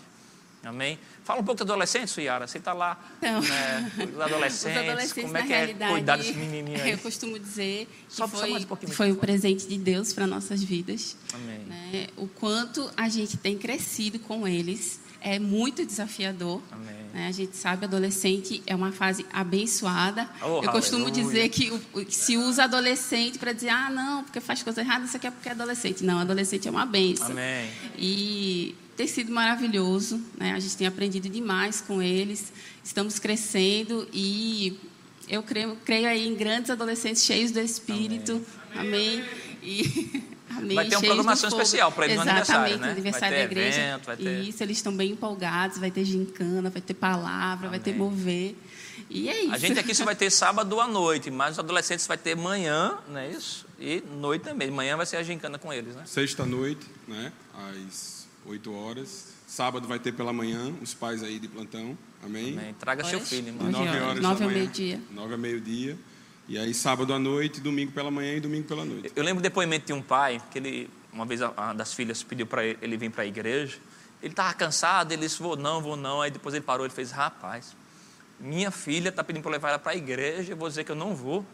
[0.63, 0.99] Amém?
[1.23, 2.47] Fala um pouco dos adolescentes, Yara.
[2.47, 3.91] Você está lá, então, né?
[4.13, 6.91] Os adolescentes, adolescentes como é que é cuidar desse menininho aí?
[6.91, 10.61] Eu costumo dizer que só, foi, só um foi um presente de Deus para nossas
[10.63, 11.15] vidas.
[11.33, 11.59] Amém.
[11.59, 12.07] Né?
[12.17, 16.61] O quanto a gente tem crescido com eles é muito desafiador.
[16.71, 16.95] Amém.
[17.13, 17.27] Né?
[17.27, 20.29] A gente sabe, adolescente é uma fase abençoada.
[20.41, 24.61] Oh, eu costumo dizer que, que, se usa adolescente para dizer, ah, não, porque faz
[24.61, 26.03] coisa errada, isso aqui é porque é adolescente.
[26.03, 27.31] Não, adolescente é uma benção.
[27.31, 27.69] Amém.
[27.97, 30.21] E tem sido maravilhoso.
[30.37, 30.53] Né?
[30.53, 32.51] A gente tem aprendido demais com eles.
[32.83, 34.79] Estamos crescendo e
[35.27, 38.41] eu creio, creio aí em grandes adolescentes cheios do Espírito.
[38.75, 39.21] Amém.
[39.21, 39.25] Amém.
[39.63, 40.75] E Amém.
[40.75, 42.91] Vai ter uma programação especial para eles no aniversário, né?
[42.91, 43.81] aniversário vai ter da igreja.
[43.81, 44.41] Evento, vai ter...
[44.41, 47.69] Isso, eles estão bem empolgados, vai ter gincana, vai ter palavra, Amém.
[47.71, 48.55] vai ter mover.
[49.09, 49.53] E é isso.
[49.53, 52.97] A gente aqui só vai ter sábado à noite, mas os adolescentes vai ter manhã,
[53.07, 53.65] não é isso?
[53.79, 54.69] E noite também.
[54.71, 56.03] Manhã vai ser a gincana com eles, né?
[56.05, 57.31] Sexta-noite, né?
[57.53, 59.37] Às 8 horas.
[59.47, 61.97] Sábado vai ter pela manhã, os pais aí de plantão.
[62.23, 62.57] Amém?
[62.57, 62.75] Amém.
[62.77, 63.71] Traga seu filho, irmão.
[63.71, 65.01] 9 horas, 9 ao meio-dia.
[65.11, 65.97] 9 ao meio-dia.
[66.49, 69.11] E aí sábado à noite, domingo pela manhã e domingo pela noite.
[69.13, 72.63] Eu lembro depoimento de um pai, que ele, uma vez uma das filhas pediu para
[72.63, 73.77] ele, ele vir para a igreja.
[74.21, 76.21] Ele estava cansado, ele disse, vou não, vou não.
[76.21, 77.75] Aí depois ele parou, ele fez, rapaz,
[78.39, 80.95] minha filha está pedindo para levar ela para a igreja, eu vou dizer que eu
[80.95, 81.45] não vou.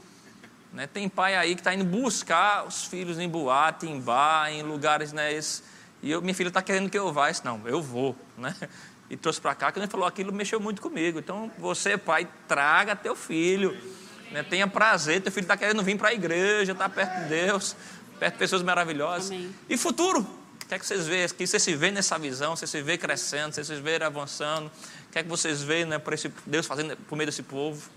[0.72, 0.86] Né?
[0.86, 5.12] Tem pai aí que está indo buscar os filhos em boate, em bar, em lugares,
[5.12, 5.34] né?
[5.34, 5.64] Esse,
[6.04, 7.30] e eu, minha filha está querendo que eu vá.
[7.30, 8.56] Eu disse, não, eu vou, né?
[9.10, 11.20] e trouxe para cá, que ele falou, aquilo mexeu muito comigo.
[11.20, 13.76] Então, você, pai, traga teu filho,
[14.34, 14.44] né?
[14.44, 17.76] tenha prazer, teu filho está querendo vir para a igreja, está perto de Deus,
[18.20, 19.32] perto de pessoas maravilhosas.
[19.32, 19.54] Amém.
[19.70, 20.20] E futuro?
[20.20, 21.28] O que é que vocês veem?
[21.30, 24.68] Que você se vê nessa visão, você se vê crescendo, você se vê avançando.
[24.68, 27.90] O que é que vocês veem né, por esse, Deus fazendo por meio desse povo?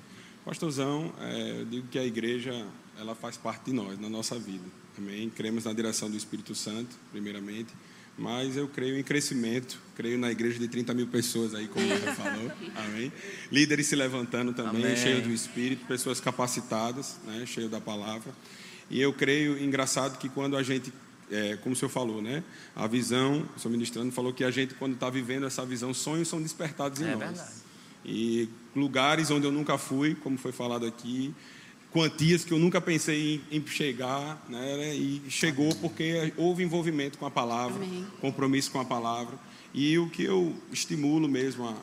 [0.45, 2.67] Pastorzão, é, eu digo que a igreja
[3.01, 4.65] ela faz parte de nós, na nossa vida.
[4.99, 5.31] Amém?
[5.31, 7.73] Cremos na direção do Espírito Santo, primeiramente,
[8.19, 12.13] mas eu creio em crescimento, creio na igreja de 30 mil pessoas aí, como você
[12.17, 12.51] falou.
[12.77, 13.13] Amém?
[13.53, 14.97] Líderes se levantando também, Amém.
[14.97, 18.33] cheios do Espírito, pessoas capacitadas, né, cheios da palavra.
[18.91, 20.93] E eu creio, engraçado, que quando a gente,
[21.31, 22.43] é, como o senhor falou, né,
[22.75, 26.29] a visão, o senhor ministrando falou que a gente, quando está vivendo essa visão, sonhos
[26.29, 27.19] são despertados em É nós.
[27.19, 27.51] verdade.
[28.05, 31.35] E lugares onde eu nunca fui, como foi falado aqui,
[31.97, 34.95] quantias que eu nunca pensei em, em chegar, né?
[34.95, 38.07] E chegou porque houve envolvimento com a palavra, Amém.
[38.21, 39.39] compromisso com a palavra.
[39.73, 41.75] E o que eu estimulo mesmo a.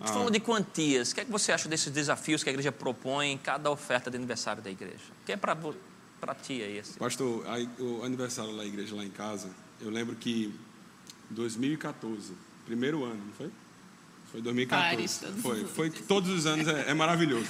[0.00, 2.72] a Falando de quantias, o que é que você acha desses desafios que a igreja
[2.72, 5.12] propõe em cada oferta de aniversário da igreja?
[5.22, 5.54] O que é para
[6.34, 6.78] ti aí?
[6.78, 6.98] Esse?
[6.98, 9.48] Pastor, aí, o aniversário da igreja lá em casa,
[9.80, 10.52] eu lembro que
[11.30, 12.32] 2014,
[12.66, 13.50] primeiro ano, não foi?
[14.32, 14.96] Foi 2014.
[14.96, 17.46] Pares, todos foi, os foi que todos os anos é, é maravilhoso.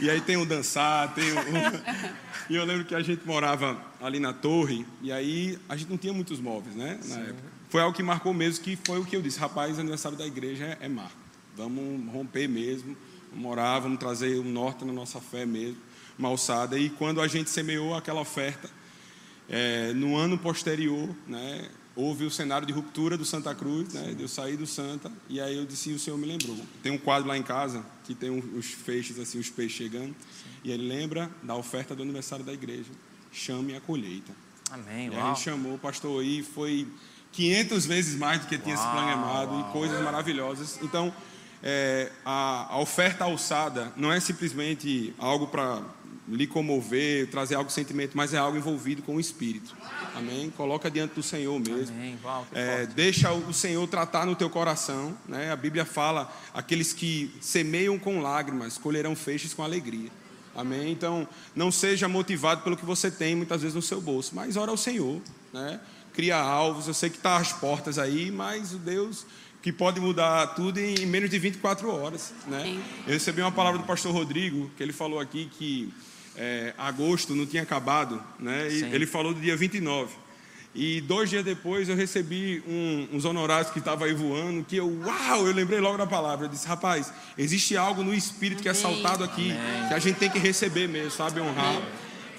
[0.00, 2.14] E aí tem o dançar, tem o, o-
[2.50, 5.96] E eu lembro que a gente morava ali na torre, e aí a gente não
[5.96, 7.00] tinha muitos móveis, né?
[7.06, 7.42] Na época.
[7.70, 10.64] Foi algo que marcou mesmo, que foi o que eu disse, rapaz, aniversário da igreja
[10.80, 11.16] é, é marco.
[11.56, 12.94] Vamos romper mesmo,
[13.30, 15.78] vamos morar, vamos trazer um norte na nossa fé mesmo,
[16.18, 16.78] uma alçada.
[16.78, 18.68] E quando a gente semeou aquela oferta,
[19.48, 21.66] é, no ano posterior, né,
[21.96, 25.40] houve o cenário de ruptura do Santa Cruz, né, de eu sair do Santa, e
[25.40, 26.58] aí eu disse, o Senhor me lembrou.
[26.82, 30.14] Tem um quadro lá em casa, que tem os feixes, assim, os peixes chegando,
[30.62, 32.90] e ele lembra da oferta do aniversário da igreja,
[33.32, 34.32] chame a colheita.
[34.70, 35.34] Amém, E aí uau.
[35.34, 36.88] gente chamou o pastor aí, foi
[37.32, 40.78] 500 vezes mais do que tinha se programado, e coisas maravilhosas.
[40.82, 41.12] Então,
[41.62, 45.82] é, a, a oferta alçada não é simplesmente algo para
[46.28, 49.76] lhe comover, trazer algo sentimento, mas é algo envolvido com o Espírito.
[50.14, 50.50] Amém?
[50.50, 51.94] Coloca diante do Senhor mesmo.
[51.94, 55.16] Amém, uau, É, deixa o Senhor tratar no teu coração.
[55.28, 55.50] Né?
[55.50, 60.10] A Bíblia fala: aqueles que semeiam com lágrimas colherão feixes com alegria.
[60.56, 60.92] Amém?
[60.92, 64.70] Então, não seja motivado pelo que você tem muitas vezes no seu bolso, mas ora
[64.70, 65.20] ao Senhor.
[65.52, 65.80] Né?
[66.12, 66.86] Cria alvos.
[66.86, 69.26] Eu sei que está às portas aí, mas o Deus
[69.60, 72.34] que pode mudar tudo em menos de 24 horas.
[72.46, 72.78] Né?
[73.06, 75.90] Eu recebi uma palavra do pastor Rodrigo, que ele falou aqui que
[76.36, 78.68] é, agosto não tinha acabado, né?
[78.68, 78.90] E Sim.
[78.92, 80.12] ele falou do dia 29.
[80.76, 84.88] E dois dias depois eu recebi um- uns honorários que estavam aí voando, que eu,
[85.04, 86.46] uau, eu lembrei logo da palavra.
[86.46, 88.82] Eu disse, rapaz, existe algo no espírito que é Amém.
[88.82, 89.52] saltado aqui,
[89.88, 91.38] que a gente tem que receber mesmo, sabe?
[91.40, 91.80] Honrar.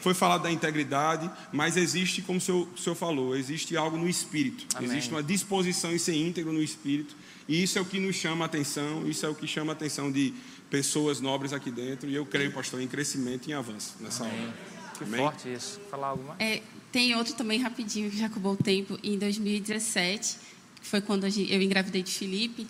[0.02, 4.08] Foi falado da integridade, mas existe, como o senhor, o senhor falou, existe algo no
[4.08, 4.66] espírito.
[4.76, 4.90] Amém.
[4.92, 7.16] Existe uma disposição em ser íntegro no espírito.
[7.48, 9.76] E isso é o que nos chama a atenção, isso é o que chama a
[9.76, 10.34] atenção de
[10.76, 12.10] pessoas nobres aqui dentro.
[12.10, 14.54] E eu creio, pastor, em crescimento e em avanço nessa hora.
[14.98, 15.20] Que Amém?
[15.22, 15.80] forte isso.
[15.90, 16.40] Falar algo mais?
[16.42, 16.62] É,
[16.92, 20.38] tem outro também rapidinho, que já acabou o tempo, em 2017,
[20.82, 22.68] que foi quando eu engravidei de Felipe.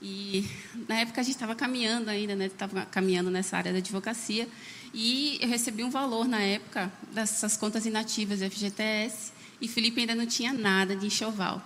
[0.00, 0.48] E
[0.88, 2.46] na época a gente estava caminhando ainda, né?
[2.46, 4.48] Estava caminhando nessa área da advocacia.
[4.94, 9.32] E eu recebi um valor na época dessas contas inativas do FGTS.
[9.60, 11.60] E Felipe ainda não tinha nada de enxoval.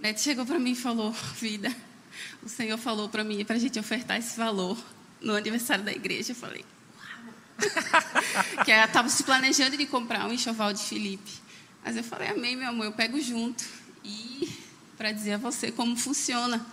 [0.00, 1.72] Neto chegou para mim e falou: Vida,
[2.42, 4.78] o Senhor falou para mim, para a gente ofertar esse valor
[5.20, 6.32] no aniversário da igreja.
[6.32, 6.64] Eu falei:
[8.64, 11.30] que ela estava se planejando de comprar um enxoval de Felipe.
[11.84, 13.64] Mas eu falei, amém, meu amor, eu pego junto.
[14.04, 14.48] E
[14.96, 16.64] para dizer a você como funciona.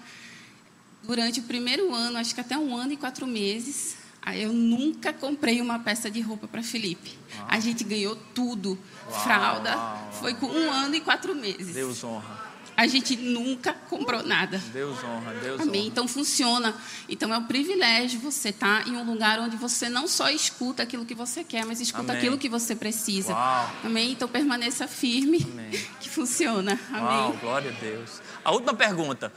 [1.03, 3.95] Durante o primeiro ano, acho que até um ano e quatro meses,
[4.35, 7.17] eu nunca comprei uma peça de roupa para Felipe.
[7.47, 8.77] A gente ganhou tudo.
[9.23, 9.77] Fralda.
[10.19, 11.75] Foi com um ano e quatro meses.
[11.75, 12.44] Deus honra.
[12.77, 14.61] A gente nunca comprou nada.
[14.73, 15.81] Deus honra, Deus Amém.
[15.81, 15.87] honra.
[15.87, 16.75] Então funciona.
[17.07, 21.05] Então é um privilégio você estar em um lugar onde você não só escuta aquilo
[21.05, 22.17] que você quer, mas escuta Amém.
[22.17, 23.31] aquilo que você precisa.
[23.33, 23.71] Uau.
[23.83, 24.11] Amém.
[24.11, 25.71] Então permaneça firme, Amém.
[26.01, 26.77] que funciona.
[26.89, 27.01] Amém.
[27.03, 28.21] Uau, glória a Deus.
[28.43, 29.31] A última pergunta.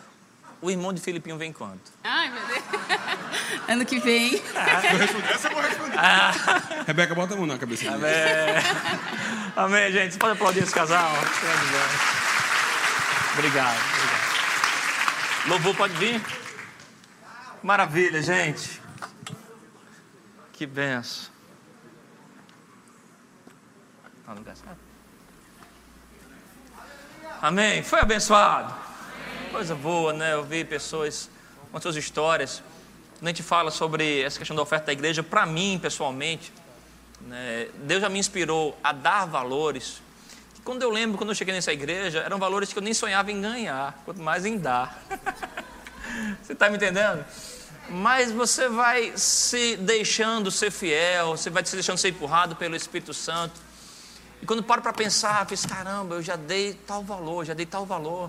[0.61, 1.79] O irmão de Filipinho vem quando?
[2.03, 2.65] Ai, meu Deus.
[3.69, 4.31] ano que vem.
[4.31, 6.85] Vou responder, essa eu vou responder.
[6.85, 7.95] Rebeca, bota a mão na cabeça dele.
[7.95, 8.65] Amém.
[9.55, 10.15] Amém, gente.
[10.15, 11.13] Você pode aplaudir esse casal?
[11.13, 12.28] Obrigado,
[13.39, 13.79] obrigado.
[15.47, 16.21] Louvor pode vir?
[17.63, 18.81] Maravilha, gente.
[20.53, 21.31] Que benção.
[27.41, 27.83] Amém.
[27.85, 28.75] Foi abençoado.
[29.53, 30.35] Coisa boa, né?
[30.35, 31.31] Eu vi pessoas
[31.71, 32.61] com suas histórias.
[33.19, 36.53] Quando a gente fala sobre essa questão da oferta da igreja, para mim, pessoalmente,
[37.21, 40.03] né, Deus já me inspirou a dar valores.
[40.69, 43.41] Quando eu lembro, quando eu cheguei nessa igreja, eram valores que eu nem sonhava em
[43.41, 45.03] ganhar, quanto mais em dar.
[46.43, 47.25] Você está me entendendo?
[47.89, 53.15] Mas você vai se deixando ser fiel, você vai se deixando ser empurrado pelo Espírito
[53.15, 53.59] Santo.
[54.43, 57.65] E quando paro para pensar, eu penso, caramba, eu já dei tal valor, já dei
[57.65, 58.29] tal valor.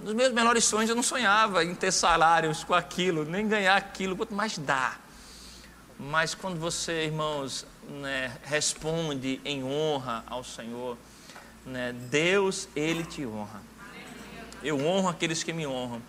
[0.00, 4.14] Nos meus melhores sonhos eu não sonhava em ter salários com aquilo, nem ganhar aquilo,
[4.14, 4.96] quanto mais dá.
[5.98, 10.98] Mas quando você, irmãos, né, responde em honra ao Senhor,
[11.68, 13.62] né, Deus, Ele te honra.
[14.62, 16.02] Eu honro aqueles que me honram.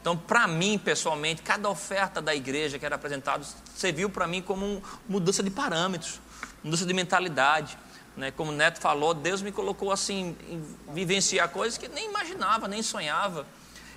[0.00, 3.44] Então, para mim, pessoalmente, cada oferta da igreja que era apresentada
[3.76, 6.20] serviu para mim como uma mudança de parâmetros,
[6.64, 7.78] mudança de mentalidade.
[8.16, 8.32] Né?
[8.32, 12.82] Como o Neto falou, Deus me colocou assim, em vivenciar coisas que nem imaginava, nem
[12.82, 13.46] sonhava.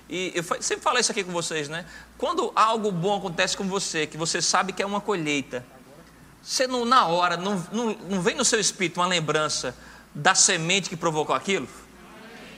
[0.08, 1.84] E eu sempre falo isso aqui com vocês, né?
[2.16, 5.66] Quando algo bom acontece com você, que você sabe que é uma colheita,
[6.40, 9.76] você não, na hora, não, não, não vem no seu espírito uma lembrança
[10.16, 11.68] da semente que provocou aquilo?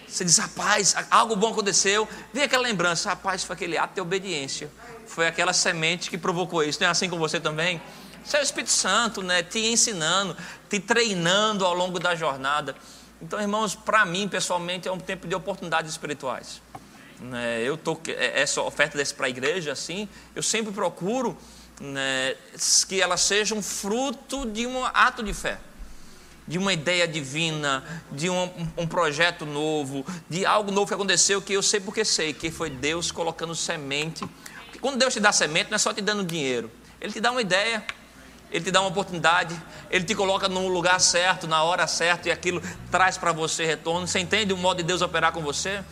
[0.06, 4.70] Você diz, rapaz, algo bom aconteceu, vem aquela lembrança, rapaz, foi aquele ato de obediência,
[5.06, 6.80] foi aquela semente que provocou isso.
[6.80, 7.82] Não é assim com você também?
[8.24, 9.42] Isso é o Espírito Santo, né?
[9.42, 10.36] Te ensinando,
[10.70, 12.74] te treinando ao longo da jornada.
[13.20, 16.62] Então, irmãos, para mim, pessoalmente, é um tempo de oportunidades espirituais.
[17.20, 17.62] Né?
[17.62, 21.36] Eu tô é, essa oferta para a igreja, assim, eu sempre procuro
[21.80, 22.34] né,
[22.88, 25.58] que ela seja um fruto de um ato de fé
[26.48, 31.52] de uma ideia divina, de um, um, projeto novo, de algo novo que aconteceu que
[31.52, 34.26] eu sei porque sei, que foi Deus colocando semente.
[34.64, 37.30] Porque quando Deus te dá semente, não é só te dando dinheiro, Ele te dá
[37.30, 37.84] uma ideia,
[38.50, 39.54] ele te dá uma oportunidade,
[39.90, 44.06] ele te coloca no lugar certo, na hora certa, e aquilo traz para você retorno.
[44.06, 45.84] Você entende o modo de Deus operar com você?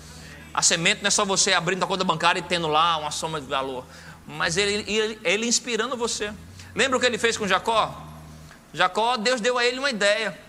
[0.54, 3.38] A semente não é só você abrindo a conta bancária e tendo lá uma soma
[3.42, 3.84] de valor,
[4.26, 6.32] mas ele, ele, ele inspirando você.
[6.74, 7.94] Lembra o que ele fez com Jacó?
[8.72, 10.45] Jacó, Deus deu a ele uma ideia.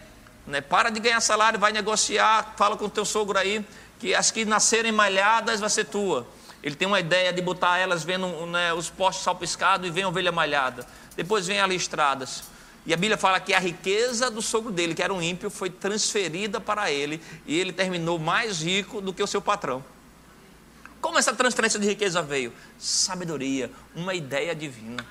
[0.48, 0.62] Né?
[0.62, 3.64] Para de ganhar salário, vai negociar, fala com o teu sogro aí,
[4.00, 6.26] que as que nascerem malhadas vai ser tua.
[6.64, 10.32] Ele tem uma ideia de botar elas vendo né, os postos salpiscados e vem ovelha
[10.32, 10.88] malhada.
[11.16, 12.44] Depois vem ali estradas.
[12.86, 15.70] E a Bíblia fala que a riqueza do sogro dele, que era um ímpio, foi
[15.70, 19.84] transferida para ele e ele terminou mais rico do que o seu patrão.
[21.02, 22.54] Como essa transferência de riqueza veio?
[22.78, 25.06] Sabedoria, uma ideia divina.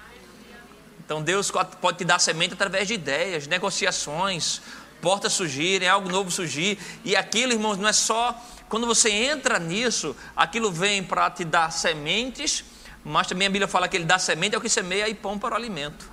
[1.05, 4.61] Então Deus pode te dar semente através de ideias, negociações,
[5.07, 6.79] portas surgirem, algo novo surgir.
[7.05, 8.35] E aquilo, irmãos, não é só.
[8.69, 12.65] Quando você entra nisso, aquilo vem para te dar sementes
[13.09, 15.55] mas também a Bíblia fala que ele dá semente ao que semeia e pão para
[15.55, 16.11] o alimento.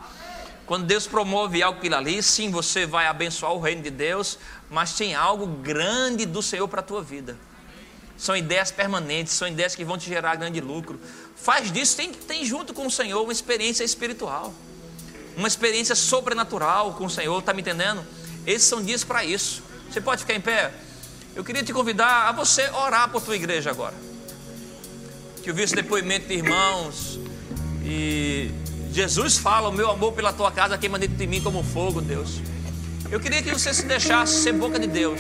[0.67, 4.37] Quando Deus promove algo aquilo ali, sim, você vai abençoar o reino de Deus,
[4.69, 7.35] mas tem algo grande do Senhor para a tua vida.
[8.15, 10.99] São ideias permanentes, são ideias que vão te gerar grande lucro.
[11.35, 14.53] Faz disso, tem, tem junto com o Senhor uma experiência espiritual,
[15.35, 18.05] uma experiência sobrenatural com o Senhor, está me entendendo?
[18.45, 19.63] Esses são dias para isso.
[19.89, 20.71] Você pode ficar em pé?
[21.35, 23.95] Eu queria te convidar a você orar por tua igreja agora
[25.43, 27.19] que eu vi esse depoimento de irmãos.
[27.83, 28.49] E
[28.91, 32.41] Jesus fala: O meu amor pela tua casa queima dentro de mim como fogo, Deus.
[33.11, 35.19] Eu queria que você se deixasse ser boca de Deus.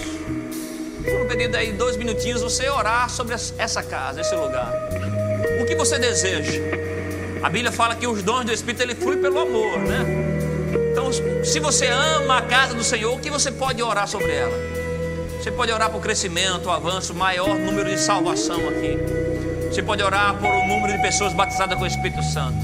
[1.03, 4.71] Por um período aí, dois minutinhos, você orar sobre essa casa, esse lugar.
[5.61, 6.61] O que você deseja?
[7.43, 10.32] A Bíblia fala que os dons do Espírito ele flui pelo amor, né?
[11.19, 14.57] Então, se você ama a casa do Senhor, o que você pode orar sobre ela?
[15.41, 18.97] Você pode orar por crescimento, avanço, maior número de salvação aqui.
[19.69, 22.57] Você pode orar por um número de pessoas batizadas com o Espírito Santo.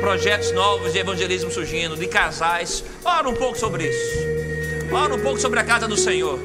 [0.00, 2.82] Projetos novos de evangelismo surgindo, de casais.
[3.04, 4.32] Ora um pouco sobre isso.
[4.90, 6.38] Ora um pouco sobre a casa do Senhor.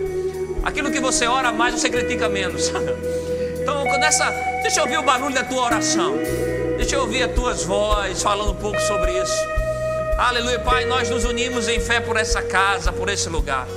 [0.64, 2.72] Aquilo que você ora mais, você critica menos.
[3.68, 4.30] Então, nessa,
[4.62, 6.18] deixa eu ouvir o barulho da tua oração.
[6.78, 9.66] Deixa eu ouvir as tuas vozes falando um pouco sobre isso.
[10.18, 10.84] Aleluia, Pai.
[10.86, 13.68] Nós nos unimos em fé por essa casa, por esse lugar.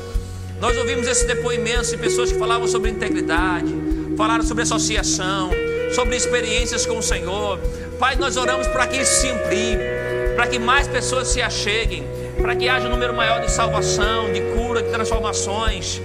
[0.59, 3.74] Nós ouvimos esse depoimento de pessoas que falavam sobre integridade,
[4.16, 5.51] falaram sobre associação,
[5.95, 7.61] sobre experiências com o Senhor.
[7.99, 9.76] Pai, nós oramos para que isso se amplie,
[10.34, 12.09] para que mais pessoas se acheguem,
[12.41, 16.01] para que haja um número maior de salvação, de cura, de transformações.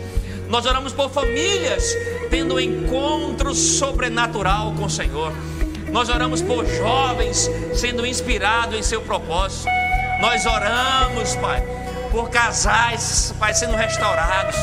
[0.49, 1.95] Nós oramos por famílias
[2.29, 5.31] tendo um encontro sobrenatural com o Senhor.
[5.93, 9.84] Nós oramos por jovens sendo inspirados em seu propósito.
[10.25, 11.61] Nós oramos, Pai,
[12.11, 14.55] por casais, Pai, sendo restaurados,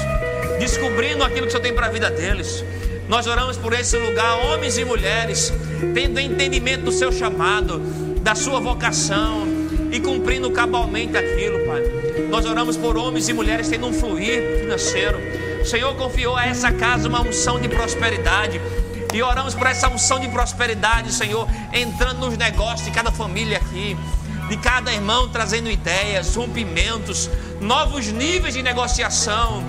[0.59, 2.65] descobrindo aquilo que o Senhor tem para a vida deles.
[3.09, 5.53] Nós oramos por esse lugar, homens e mulheres,
[5.95, 7.79] tendo entendimento do seu chamado,
[8.23, 9.47] da sua vocação
[9.93, 11.83] e cumprindo cabalmente aquilo, Pai.
[12.29, 15.21] Nós oramos por homens e mulheres tendo um fluir financeiro.
[15.63, 18.61] O Senhor confiou a essa casa uma unção de prosperidade.
[19.15, 23.97] E oramos por essa unção de prosperidade, Senhor, entrando nos negócios de cada família aqui,
[24.49, 27.31] de cada irmão trazendo ideias, rompimentos,
[27.61, 29.63] novos níveis de negociação,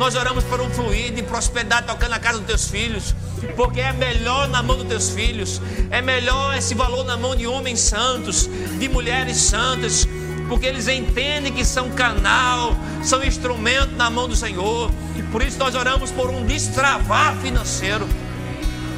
[0.00, 3.14] Nós oramos por um fluir de prosperidade tocando na casa dos teus filhos,
[3.54, 5.60] porque é melhor na mão dos teus filhos,
[5.90, 10.08] é melhor esse valor na mão de homens santos, de mulheres santas,
[10.48, 12.74] porque eles entendem que são canal,
[13.04, 14.90] são instrumento na mão do Senhor.
[15.30, 18.08] Por isso nós oramos por um destravar financeiro,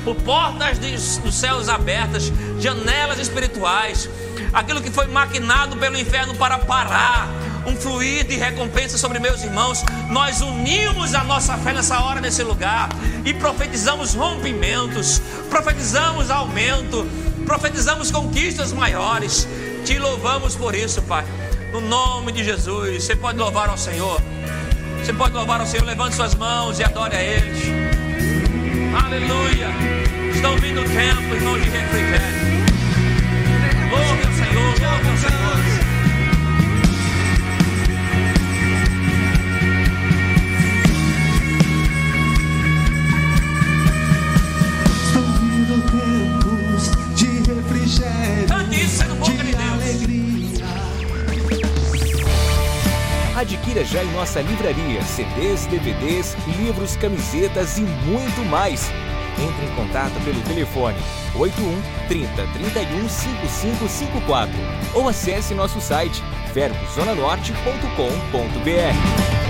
[0.04, 4.08] por portas dos céus abertas, janelas espirituais,
[4.52, 7.28] aquilo que foi maquinado pelo inferno para parar
[7.66, 9.84] um fluir de recompensa sobre meus irmãos.
[10.10, 12.88] Nós unimos a nossa fé nessa hora, nesse lugar,
[13.24, 17.06] e profetizamos rompimentos, profetizamos aumento,
[17.46, 19.46] profetizamos conquistas maiores.
[19.84, 21.24] Te louvamos por isso, Pai.
[21.72, 24.20] No nome de Jesus, você pode louvar ao Senhor.
[25.02, 27.62] Você pode louvar ao Senhor, levante suas mãos e adore a Eles.
[29.04, 29.68] Aleluia.
[30.34, 32.41] Estão vindo o tempo, irmão, de refrigério.
[33.92, 35.42] Louve ao Senhor, louve ao Senhor.
[53.36, 58.90] Adquira já em nossa livraria CDs, DVDs, livros, camisetas e muito mais.
[59.38, 60.96] Entre em contato pelo telefone
[61.34, 64.52] 81 30 31 5554
[64.94, 66.22] ou acesse nosso site
[66.52, 69.41] verbozonanorte.com.br.